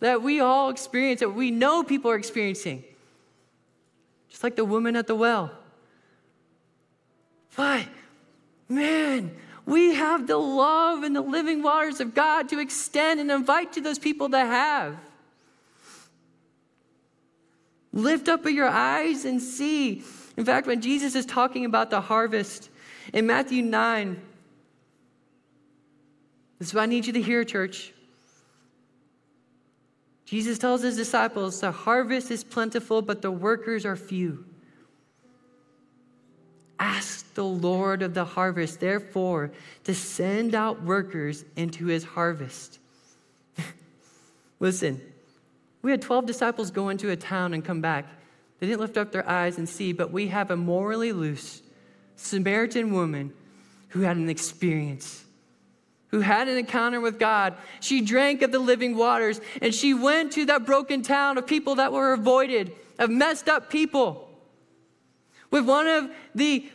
that 0.00 0.22
we 0.22 0.40
all 0.40 0.70
experience, 0.70 1.20
that 1.20 1.34
we 1.34 1.50
know 1.50 1.82
people 1.82 2.10
are 2.10 2.16
experiencing. 2.16 2.82
Just 4.30 4.42
like 4.42 4.56
the 4.56 4.64
woman 4.64 4.96
at 4.96 5.06
the 5.06 5.14
well. 5.14 5.50
Why? 7.56 7.88
Man, 8.68 9.36
we 9.64 9.94
have 9.94 10.26
the 10.26 10.36
love 10.36 11.02
and 11.02 11.14
the 11.14 11.20
living 11.20 11.62
waters 11.62 12.00
of 12.00 12.14
God 12.14 12.48
to 12.50 12.58
extend 12.58 13.20
and 13.20 13.30
invite 13.30 13.72
to 13.74 13.80
those 13.80 13.98
people 13.98 14.28
that 14.30 14.46
have. 14.46 14.96
Lift 17.92 18.28
up 18.28 18.44
your 18.44 18.68
eyes 18.68 19.24
and 19.24 19.40
see. 19.40 20.02
In 20.36 20.44
fact, 20.44 20.66
when 20.66 20.80
Jesus 20.80 21.14
is 21.14 21.24
talking 21.24 21.64
about 21.64 21.90
the 21.90 22.00
harvest 22.00 22.68
in 23.12 23.26
Matthew 23.26 23.62
9, 23.62 24.20
this 26.58 26.68
is 26.68 26.74
what 26.74 26.82
I 26.82 26.86
need 26.86 27.06
you 27.06 27.12
to 27.14 27.22
hear, 27.22 27.44
church. 27.44 27.92
Jesus 30.24 30.58
tells 30.58 30.82
his 30.82 30.96
disciples, 30.96 31.60
The 31.60 31.70
harvest 31.70 32.30
is 32.30 32.42
plentiful, 32.42 33.00
but 33.00 33.22
the 33.22 33.30
workers 33.30 33.86
are 33.86 33.96
few. 33.96 34.44
Ask 36.78 37.32
the 37.34 37.44
Lord 37.44 38.02
of 38.02 38.14
the 38.14 38.24
harvest, 38.24 38.80
therefore, 38.80 39.50
to 39.84 39.94
send 39.94 40.54
out 40.54 40.82
workers 40.82 41.44
into 41.56 41.86
his 41.86 42.04
harvest. 42.04 42.78
Listen, 44.60 45.00
we 45.82 45.90
had 45.90 46.02
12 46.02 46.26
disciples 46.26 46.70
go 46.70 46.88
into 46.88 47.10
a 47.10 47.16
town 47.16 47.54
and 47.54 47.64
come 47.64 47.80
back. 47.80 48.06
They 48.58 48.66
didn't 48.66 48.80
lift 48.80 48.96
up 48.96 49.12
their 49.12 49.28
eyes 49.28 49.58
and 49.58 49.68
see, 49.68 49.92
but 49.92 50.10
we 50.10 50.28
have 50.28 50.50
a 50.50 50.56
morally 50.56 51.12
loose 51.12 51.62
Samaritan 52.16 52.92
woman 52.92 53.32
who 53.88 54.00
had 54.00 54.16
an 54.16 54.28
experience 54.28 55.26
who 56.08 56.20
had 56.20 56.48
an 56.48 56.56
encounter 56.56 57.00
with 57.00 57.18
God. 57.18 57.54
She 57.80 58.00
drank 58.00 58.42
of 58.42 58.52
the 58.52 58.58
living 58.58 58.96
waters 58.96 59.40
and 59.60 59.74
she 59.74 59.92
went 59.94 60.32
to 60.32 60.46
that 60.46 60.64
broken 60.64 61.02
town 61.02 61.36
of 61.38 61.46
people 61.46 61.76
that 61.76 61.92
were 61.92 62.12
avoided, 62.12 62.72
of 62.98 63.10
messed 63.10 63.48
up 63.48 63.70
people, 63.70 64.25
with 65.50 65.64
one 65.64 65.86
of 65.86 66.10
the 66.34 66.68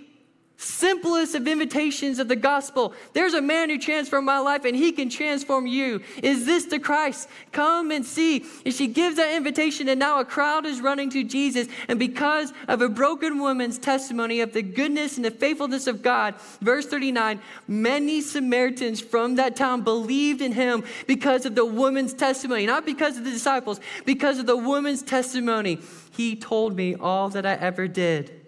simplest 0.62 1.34
of 1.34 1.48
invitations 1.48 2.20
of 2.20 2.28
the 2.28 2.36
gospel. 2.36 2.94
There's 3.14 3.34
a 3.34 3.42
man 3.42 3.70
who 3.70 3.80
transformed 3.80 4.28
my 4.28 4.40
life 4.40 4.64
and 4.64 4.76
he 4.76 4.92
can 4.92 5.10
transform 5.10 5.66
you. 5.66 6.02
Is 6.22 6.46
this 6.46 6.66
the 6.66 6.80
Christ? 6.80 7.28
Come 7.52 7.90
and 7.90 8.06
see. 8.06 8.46
And 8.64 8.74
she 8.74 8.88
gives 8.88 9.16
that 9.16 9.36
invitation, 9.36 9.90
and 9.90 10.00
now 10.00 10.20
a 10.20 10.26
crowd 10.26 10.66
is 10.66 10.80
running 10.80 11.10
to 11.12 11.24
Jesus. 11.24 11.68
And 11.88 11.98
because 11.98 12.54
of 12.68 12.82
a 12.82 12.90
broken 12.90 13.40
woman's 13.40 13.80
testimony 13.80 14.42
of 14.42 14.54
the 14.54 14.62
goodness 14.62 15.16
and 15.16 15.26
the 15.26 15.32
faithfulness 15.32 15.88
of 15.88 16.04
God, 16.04 16.36
verse 16.62 16.86
39 16.86 17.42
many 17.68 18.22
Samaritans 18.22 19.02
from 19.02 19.36
that 19.36 19.56
town 19.56 19.82
believed 19.82 20.42
in 20.42 20.52
him 20.52 20.84
because 21.08 21.46
of 21.46 21.56
the 21.56 21.66
woman's 21.66 22.14
testimony, 22.14 22.66
not 22.66 22.86
because 22.86 23.18
of 23.18 23.24
the 23.24 23.32
disciples, 23.32 23.80
because 24.06 24.38
of 24.38 24.46
the 24.46 24.58
woman's 24.58 25.02
testimony. 25.02 25.80
He 26.12 26.36
told 26.36 26.76
me 26.76 26.96
all 26.96 27.30
that 27.30 27.46
I 27.46 27.54
ever 27.54 27.88
did. 27.88 28.41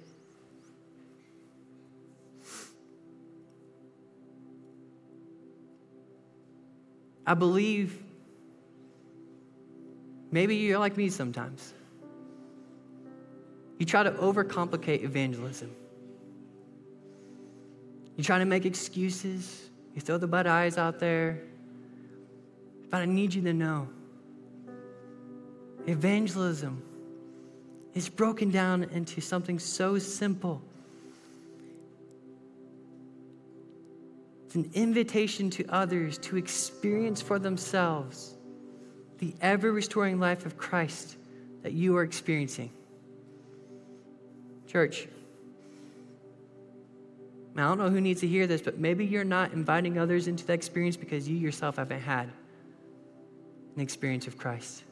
I 7.25 7.33
believe 7.33 8.03
maybe 10.31 10.55
you're 10.55 10.79
like 10.79 10.97
me 10.97 11.09
sometimes. 11.09 11.73
You 13.79 13.86
try 13.86 14.03
to 14.03 14.12
overcomplicate 14.12 15.03
evangelism. 15.03 15.71
You 18.15 18.23
try 18.23 18.39
to 18.39 18.45
make 18.45 18.65
excuses. 18.65 19.69
You 19.95 20.01
throw 20.01 20.17
the 20.17 20.27
bad 20.27 20.47
eyes 20.47 20.77
out 20.77 20.99
there. 20.99 21.41
But 22.89 23.01
I 23.01 23.05
need 23.05 23.33
you 23.33 23.41
to 23.43 23.53
know 23.53 23.89
evangelism 25.88 26.81
is 27.93 28.09
broken 28.09 28.49
down 28.49 28.83
into 28.86 29.21
something 29.21 29.59
so 29.59 29.99
simple 29.99 30.62
It's 34.53 34.67
an 34.67 34.69
invitation 34.75 35.49
to 35.49 35.65
others 35.67 36.19
to 36.19 36.37
experience 36.37 37.23
for 37.23 37.39
themselves 37.39 38.35
the 39.17 39.33
ever 39.41 39.71
restoring 39.71 40.19
life 40.19 40.45
of 40.45 40.57
Christ 40.57 41.17
that 41.63 41.73
you 41.73 41.97
are 41.97 42.03
experiencing. 42.03 42.69
Church, 44.67 45.07
I 47.57 47.61
don't 47.61 47.79
know 47.79 47.89
who 47.89 47.99
needs 47.99 48.21
to 48.21 48.27
hear 48.27 48.45
this, 48.45 48.61
but 48.61 48.77
maybe 48.77 49.07
you're 49.07 49.23
not 49.23 49.53
inviting 49.53 49.97
others 49.97 50.27
into 50.27 50.45
that 50.45 50.53
experience 50.53 50.97
because 50.97 51.27
you 51.27 51.35
yourself 51.35 51.77
haven't 51.77 52.01
had 52.01 52.29
an 53.75 53.81
experience 53.81 54.27
of 54.27 54.37
Christ. 54.37 54.83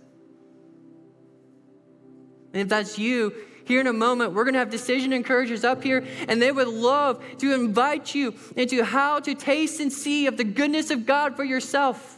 And 2.54 2.62
if 2.62 2.70
that's 2.70 2.98
you, 2.98 3.34
here 3.66 3.80
in 3.80 3.88
a 3.88 3.94
moment, 3.94 4.34
we're 4.34 4.44
going 4.44 4.54
to 4.54 4.60
have 4.60 4.70
decision 4.70 5.14
encouragers 5.14 5.64
up 5.64 5.84
here, 5.84 6.06
and 6.28 6.42
they 6.42 6.52
would 6.52 6.68
love 6.68 7.24
to 7.38 7.54
invite 7.54 8.14
you 8.14 8.34
into 8.56 8.84
how 8.84 9.20
to 9.20 9.34
taste 9.36 9.80
and 9.80 9.92
see 9.92 10.28
of 10.28 10.38
the 10.38 10.44
goodness 10.44 10.92
of 10.92 11.06
God 11.06 11.36
for 11.36 11.44
yourself. 11.44 12.18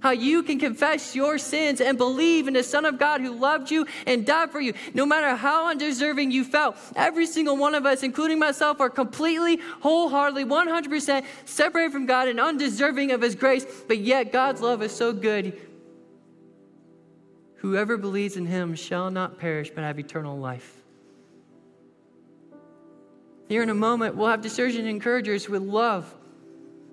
How 0.00 0.10
you 0.10 0.42
can 0.42 0.58
confess 0.58 1.16
your 1.16 1.38
sins 1.38 1.80
and 1.80 1.96
believe 1.96 2.46
in 2.46 2.52
the 2.52 2.62
Son 2.62 2.84
of 2.84 2.98
God 2.98 3.22
who 3.22 3.32
loved 3.32 3.70
you 3.70 3.86
and 4.06 4.26
died 4.26 4.52
for 4.52 4.60
you, 4.60 4.74
no 4.92 5.06
matter 5.06 5.34
how 5.34 5.70
undeserving 5.70 6.30
you 6.30 6.44
felt. 6.44 6.76
Every 6.94 7.24
single 7.24 7.56
one 7.56 7.74
of 7.74 7.86
us, 7.86 8.02
including 8.02 8.38
myself, 8.38 8.80
are 8.80 8.90
completely, 8.90 9.60
wholeheartedly, 9.80 10.44
100% 10.44 11.24
separated 11.46 11.90
from 11.90 12.04
God 12.04 12.28
and 12.28 12.38
undeserving 12.38 13.12
of 13.12 13.22
His 13.22 13.34
grace, 13.34 13.64
but 13.88 13.98
yet 13.98 14.30
God's 14.30 14.60
love 14.60 14.82
is 14.82 14.94
so 14.94 15.12
good 15.12 15.58
Whoever 17.64 17.96
believes 17.96 18.36
in 18.36 18.44
him 18.44 18.74
shall 18.74 19.10
not 19.10 19.38
perish 19.38 19.70
but 19.70 19.84
have 19.84 19.98
eternal 19.98 20.38
life. 20.38 20.82
Here 23.48 23.62
in 23.62 23.70
a 23.70 23.74
moment, 23.74 24.16
we'll 24.16 24.28
have 24.28 24.42
decision 24.42 24.86
encouragers 24.86 25.48
with 25.48 25.62
love 25.62 26.14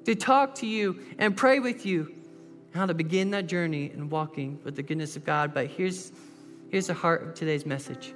to 0.06 0.16
talk 0.16 0.56
to 0.56 0.66
you 0.66 1.02
and 1.18 1.36
pray 1.36 1.60
with 1.60 1.86
you 1.86 2.16
how 2.74 2.86
to 2.86 2.94
begin 2.94 3.32
that 3.32 3.48
journey 3.48 3.92
and 3.94 4.10
walking 4.10 4.62
with 4.64 4.78
the 4.78 4.82
goodness 4.82 5.18
of 5.18 5.26
God. 5.26 5.54
But 5.54 5.68
here's, 5.68 6.14
here's 6.70 6.88
the 6.88 6.94
heart 6.94 7.22
of 7.24 7.34
today's 7.34 7.66
message. 7.66 8.14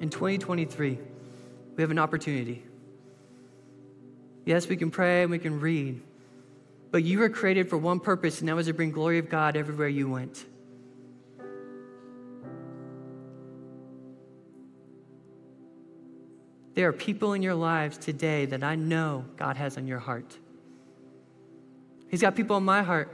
In 0.00 0.08
2023, 0.08 0.98
we 1.76 1.82
have 1.82 1.90
an 1.90 1.98
opportunity. 1.98 2.64
Yes, 4.46 4.66
we 4.66 4.78
can 4.78 4.90
pray 4.90 5.20
and 5.20 5.30
we 5.30 5.38
can 5.38 5.60
read, 5.60 6.00
but 6.90 7.04
you 7.04 7.18
were 7.18 7.28
created 7.28 7.68
for 7.68 7.76
one 7.76 8.00
purpose, 8.00 8.40
and 8.40 8.48
that 8.48 8.56
was 8.56 8.64
to 8.64 8.72
bring 8.72 8.92
glory 8.92 9.18
of 9.18 9.28
God 9.28 9.58
everywhere 9.58 9.88
you 9.88 10.08
went. 10.08 10.46
There 16.74 16.88
are 16.88 16.92
people 16.92 17.34
in 17.34 17.42
your 17.42 17.54
lives 17.54 17.98
today 17.98 18.46
that 18.46 18.62
I 18.62 18.76
know 18.76 19.24
God 19.36 19.56
has 19.56 19.76
on 19.76 19.86
your 19.86 19.98
heart. 19.98 20.38
He's 22.08 22.20
got 22.20 22.34
people 22.34 22.56
in 22.56 22.64
my 22.64 22.82
heart. 22.82 23.10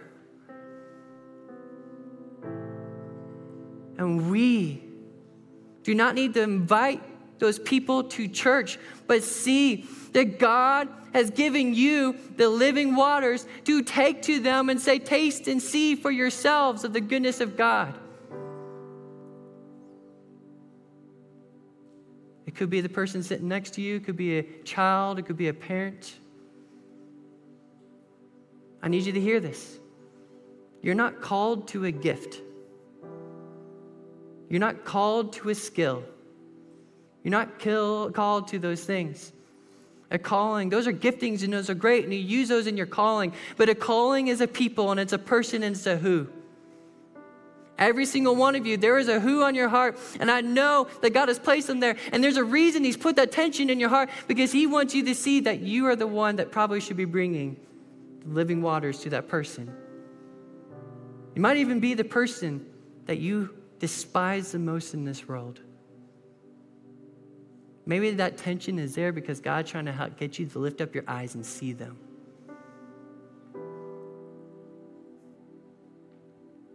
And 3.96 4.30
we 4.30 4.82
do 5.82 5.94
not 5.94 6.14
need 6.14 6.34
to 6.34 6.42
invite 6.42 7.02
those 7.40 7.58
people 7.58 8.04
to 8.04 8.28
church, 8.28 8.78
but 9.06 9.22
see 9.22 9.86
that 10.12 10.38
God 10.38 10.88
has 11.12 11.30
given 11.30 11.74
you 11.74 12.16
the 12.36 12.48
living 12.48 12.94
waters 12.94 13.46
to 13.64 13.82
take 13.82 14.22
to 14.22 14.40
them 14.40 14.68
and 14.70 14.80
say, 14.80 14.98
Taste 14.98 15.48
and 15.48 15.60
see 15.60 15.96
for 15.96 16.10
yourselves 16.10 16.84
of 16.84 16.92
the 16.92 17.00
goodness 17.00 17.40
of 17.40 17.56
God. 17.56 17.94
It 22.48 22.54
could 22.54 22.70
be 22.70 22.80
the 22.80 22.88
person 22.88 23.22
sitting 23.22 23.46
next 23.46 23.74
to 23.74 23.82
you, 23.82 23.96
it 23.96 24.04
could 24.04 24.16
be 24.16 24.38
a 24.38 24.42
child, 24.64 25.18
it 25.18 25.26
could 25.26 25.36
be 25.36 25.48
a 25.48 25.52
parent. 25.52 26.14
I 28.82 28.88
need 28.88 29.04
you 29.04 29.12
to 29.12 29.20
hear 29.20 29.38
this. 29.38 29.78
You're 30.80 30.94
not 30.94 31.20
called 31.20 31.68
to 31.68 31.84
a 31.84 31.90
gift. 31.90 32.40
You're 34.48 34.60
not 34.60 34.86
called 34.86 35.34
to 35.34 35.50
a 35.50 35.54
skill. 35.54 36.02
You're 37.22 37.32
not 37.32 37.58
kill, 37.58 38.10
called 38.12 38.48
to 38.48 38.58
those 38.58 38.82
things. 38.82 39.30
A 40.10 40.18
calling, 40.18 40.70
those 40.70 40.86
are 40.86 40.92
giftings 40.94 41.42
and 41.42 41.52
those 41.52 41.68
are 41.68 41.74
great, 41.74 42.04
and 42.04 42.14
you 42.14 42.18
use 42.18 42.48
those 42.48 42.66
in 42.66 42.78
your 42.78 42.86
calling. 42.86 43.34
But 43.58 43.68
a 43.68 43.74
calling 43.74 44.28
is 44.28 44.40
a 44.40 44.48
people 44.48 44.90
and 44.90 44.98
it's 44.98 45.12
a 45.12 45.18
person 45.18 45.62
and 45.62 45.76
it's 45.76 45.86
a 45.86 45.98
who. 45.98 46.28
Every 47.78 48.06
single 48.06 48.34
one 48.34 48.56
of 48.56 48.66
you, 48.66 48.76
there 48.76 48.98
is 48.98 49.08
a 49.08 49.20
who 49.20 49.44
on 49.44 49.54
your 49.54 49.68
heart, 49.68 49.98
and 50.18 50.30
I 50.30 50.40
know 50.40 50.88
that 51.00 51.14
God 51.14 51.28
has 51.28 51.38
placed 51.38 51.68
them 51.68 51.78
there. 51.78 51.96
And 52.12 52.22
there's 52.24 52.36
a 52.36 52.44
reason 52.44 52.82
He's 52.82 52.96
put 52.96 53.16
that 53.16 53.30
tension 53.30 53.70
in 53.70 53.78
your 53.78 53.88
heart 53.88 54.10
because 54.26 54.50
He 54.50 54.66
wants 54.66 54.94
you 54.94 55.04
to 55.04 55.14
see 55.14 55.40
that 55.40 55.60
you 55.60 55.86
are 55.86 55.94
the 55.94 56.06
one 56.06 56.36
that 56.36 56.50
probably 56.50 56.80
should 56.80 56.96
be 56.96 57.04
bringing 57.04 57.56
living 58.26 58.60
waters 58.60 58.98
to 59.00 59.10
that 59.10 59.28
person. 59.28 59.72
You 61.36 61.40
might 61.40 61.58
even 61.58 61.78
be 61.78 61.94
the 61.94 62.04
person 62.04 62.66
that 63.06 63.18
you 63.18 63.54
despise 63.78 64.50
the 64.52 64.58
most 64.58 64.92
in 64.92 65.04
this 65.04 65.28
world. 65.28 65.60
Maybe 67.86 68.10
that 68.10 68.36
tension 68.36 68.78
is 68.78 68.96
there 68.96 69.12
because 69.12 69.40
God's 69.40 69.70
trying 69.70 69.86
to 69.86 69.92
help 69.92 70.18
get 70.18 70.38
you 70.38 70.46
to 70.46 70.58
lift 70.58 70.80
up 70.80 70.94
your 70.94 71.04
eyes 71.06 71.36
and 71.36 71.46
see 71.46 71.72
them. 71.72 71.96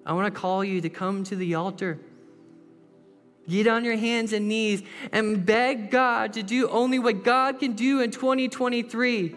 I 0.06 0.14
want 0.14 0.34
to 0.34 0.40
call 0.40 0.64
you 0.64 0.82
to 0.82 0.90
come 0.90 1.24
to 1.26 1.36
the 1.36 1.56
altar. 1.56 2.00
Get 3.48 3.68
on 3.68 3.84
your 3.84 3.98
hands 3.98 4.34
and 4.34 4.48
knees 4.48 4.84
and 5.12 5.46
beg 5.46 5.92
God 5.92 6.34
to 6.34 6.44
do 6.44 6.70
only 6.70 7.00
what 7.00 7.24
God 7.24 7.60
can 7.60 7.74
do 7.74 8.02
in 8.02 8.12
2023. 8.12 9.36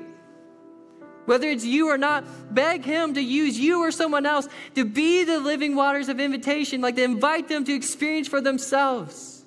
Whether 1.25 1.49
it's 1.49 1.65
you 1.65 1.91
or 1.91 1.99
not, 1.99 2.55
beg 2.55 2.85
Him 2.85 3.15
to 3.15 3.21
use 3.21 3.59
you 3.59 3.83
or 3.83 3.91
someone 3.91 4.27
else 4.27 4.49
to 4.77 4.85
be 4.85 5.25
the 5.25 5.41
living 5.41 5.75
waters 5.75 6.09
of 6.09 6.21
invitation, 6.21 6.81
like 6.81 6.95
to 6.97 7.03
invite 7.03 7.49
them 7.49 7.65
to 7.65 7.75
experience 7.75 8.29
for 8.29 8.41
themselves. 8.41 9.45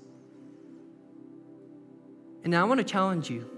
And 2.44 2.52
now 2.52 2.66
I 2.66 2.68
want 2.68 2.80
to 2.80 2.84
challenge 2.84 3.30
you 3.30 3.50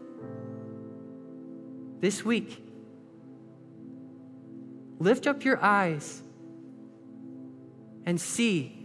this 2.00 2.24
week. 2.24 2.64
Lift 5.00 5.26
up 5.26 5.44
your 5.44 5.64
eyes 5.64 6.22
and 8.06 8.20
see 8.20 8.82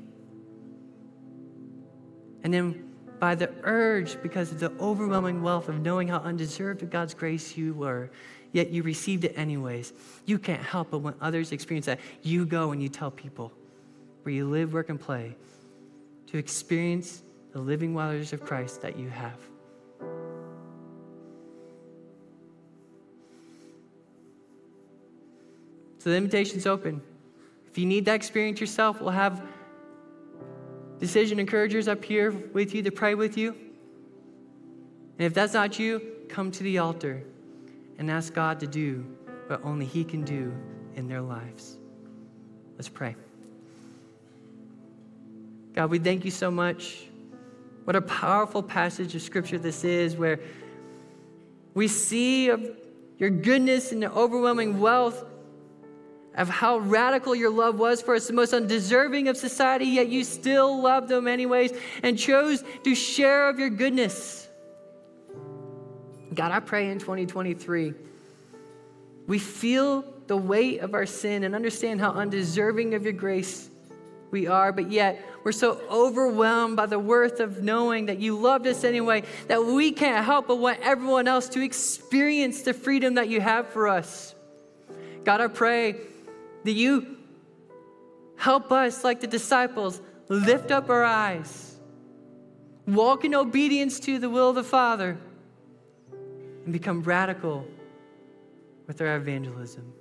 and 2.46 2.54
then 2.54 2.94
by 3.18 3.34
the 3.34 3.50
urge, 3.64 4.22
because 4.22 4.52
of 4.52 4.60
the 4.60 4.70
overwhelming 4.78 5.42
wealth 5.42 5.68
of 5.68 5.80
knowing 5.80 6.06
how 6.06 6.18
undeserved 6.18 6.80
of 6.80 6.90
God's 6.90 7.12
grace 7.12 7.56
you 7.56 7.74
were, 7.74 8.08
yet 8.52 8.70
you 8.70 8.84
received 8.84 9.24
it 9.24 9.36
anyways. 9.36 9.92
You 10.26 10.38
can't 10.38 10.62
help 10.62 10.92
but 10.92 10.98
when 10.98 11.14
others 11.20 11.50
experience 11.50 11.86
that, 11.86 11.98
you 12.22 12.46
go 12.46 12.70
and 12.70 12.80
you 12.80 12.88
tell 12.88 13.10
people 13.10 13.52
where 14.22 14.32
you 14.32 14.48
live, 14.48 14.72
work, 14.72 14.90
and 14.90 15.00
play 15.00 15.34
to 16.28 16.38
experience 16.38 17.24
the 17.52 17.58
living 17.58 17.94
waters 17.94 18.32
of 18.32 18.44
Christ 18.44 18.80
that 18.82 18.96
you 18.96 19.08
have. 19.08 19.40
So 25.98 26.10
the 26.10 26.16
invitation's 26.16 26.64
open. 26.64 27.02
If 27.76 27.80
you 27.80 27.86
need 27.86 28.06
that 28.06 28.14
experience 28.14 28.58
yourself, 28.58 29.02
we'll 29.02 29.10
have 29.10 29.42
decision 30.98 31.38
encouragers 31.38 31.88
up 31.88 32.02
here 32.02 32.30
with 32.30 32.74
you 32.74 32.82
to 32.82 32.90
pray 32.90 33.14
with 33.14 33.36
you. 33.36 33.50
And 35.18 35.26
if 35.26 35.34
that's 35.34 35.52
not 35.52 35.78
you, 35.78 36.00
come 36.26 36.50
to 36.52 36.62
the 36.62 36.78
altar 36.78 37.22
and 37.98 38.10
ask 38.10 38.32
God 38.32 38.60
to 38.60 38.66
do 38.66 39.04
what 39.48 39.62
only 39.62 39.84
He 39.84 40.04
can 40.04 40.24
do 40.24 40.54
in 40.94 41.06
their 41.06 41.20
lives. 41.20 41.76
Let's 42.78 42.88
pray. 42.88 43.14
God, 45.74 45.90
we 45.90 45.98
thank 45.98 46.24
you 46.24 46.30
so 46.30 46.50
much. 46.50 47.04
What 47.84 47.94
a 47.94 48.00
powerful 48.00 48.62
passage 48.62 49.14
of 49.14 49.20
scripture 49.20 49.58
this 49.58 49.84
is, 49.84 50.16
where 50.16 50.40
we 51.74 51.88
see 51.88 52.48
of 52.48 52.70
your 53.18 53.28
goodness 53.28 53.92
and 53.92 54.02
the 54.02 54.10
overwhelming 54.10 54.80
wealth 54.80 55.22
of 56.36 56.48
how 56.48 56.78
radical 56.78 57.34
your 57.34 57.50
love 57.50 57.78
was 57.78 58.02
for 58.02 58.14
us, 58.14 58.26
the 58.26 58.32
most 58.32 58.52
undeserving 58.52 59.28
of 59.28 59.36
society, 59.36 59.86
yet 59.86 60.08
you 60.08 60.22
still 60.22 60.82
loved 60.82 61.08
them 61.08 61.26
anyways 61.26 61.72
and 62.02 62.18
chose 62.18 62.62
to 62.84 62.94
share 62.94 63.48
of 63.48 63.58
your 63.58 63.70
goodness. 63.70 64.48
God, 66.34 66.52
I 66.52 66.60
pray 66.60 66.90
in 66.90 66.98
2023, 66.98 67.94
we 69.26 69.38
feel 69.38 70.04
the 70.26 70.36
weight 70.36 70.80
of 70.80 70.92
our 70.94 71.06
sin 71.06 71.44
and 71.44 71.54
understand 71.54 72.00
how 72.00 72.10
undeserving 72.10 72.94
of 72.94 73.04
your 73.04 73.12
grace 73.12 73.70
we 74.30 74.46
are, 74.46 74.72
but 74.72 74.90
yet 74.90 75.24
we're 75.44 75.52
so 75.52 75.80
overwhelmed 75.88 76.76
by 76.76 76.86
the 76.86 76.98
worth 76.98 77.40
of 77.40 77.62
knowing 77.62 78.06
that 78.06 78.18
you 78.18 78.38
loved 78.38 78.66
us 78.66 78.84
anyway 78.84 79.22
that 79.46 79.64
we 79.64 79.92
can't 79.92 80.24
help 80.24 80.48
but 80.48 80.56
want 80.56 80.80
everyone 80.82 81.28
else 81.28 81.48
to 81.50 81.62
experience 81.62 82.62
the 82.62 82.74
freedom 82.74 83.14
that 83.14 83.28
you 83.28 83.40
have 83.40 83.68
for 83.68 83.88
us. 83.88 84.34
God, 85.24 85.40
I 85.40 85.46
pray 85.46 85.96
that 86.66 86.72
you 86.72 87.16
help 88.36 88.72
us, 88.72 89.04
like 89.04 89.20
the 89.20 89.26
disciples, 89.26 90.00
lift 90.28 90.70
up 90.70 90.90
our 90.90 91.04
eyes, 91.04 91.76
walk 92.86 93.24
in 93.24 93.34
obedience 93.34 94.00
to 94.00 94.18
the 94.18 94.28
will 94.28 94.50
of 94.50 94.56
the 94.56 94.64
Father, 94.64 95.16
and 96.64 96.72
become 96.72 97.02
radical 97.02 97.66
with 98.88 99.00
our 99.00 99.16
evangelism. 99.16 99.92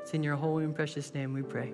It's 0.00 0.12
in 0.12 0.24
your 0.24 0.34
holy 0.34 0.64
and 0.64 0.74
precious 0.74 1.14
name 1.14 1.32
we 1.32 1.42
pray. 1.42 1.72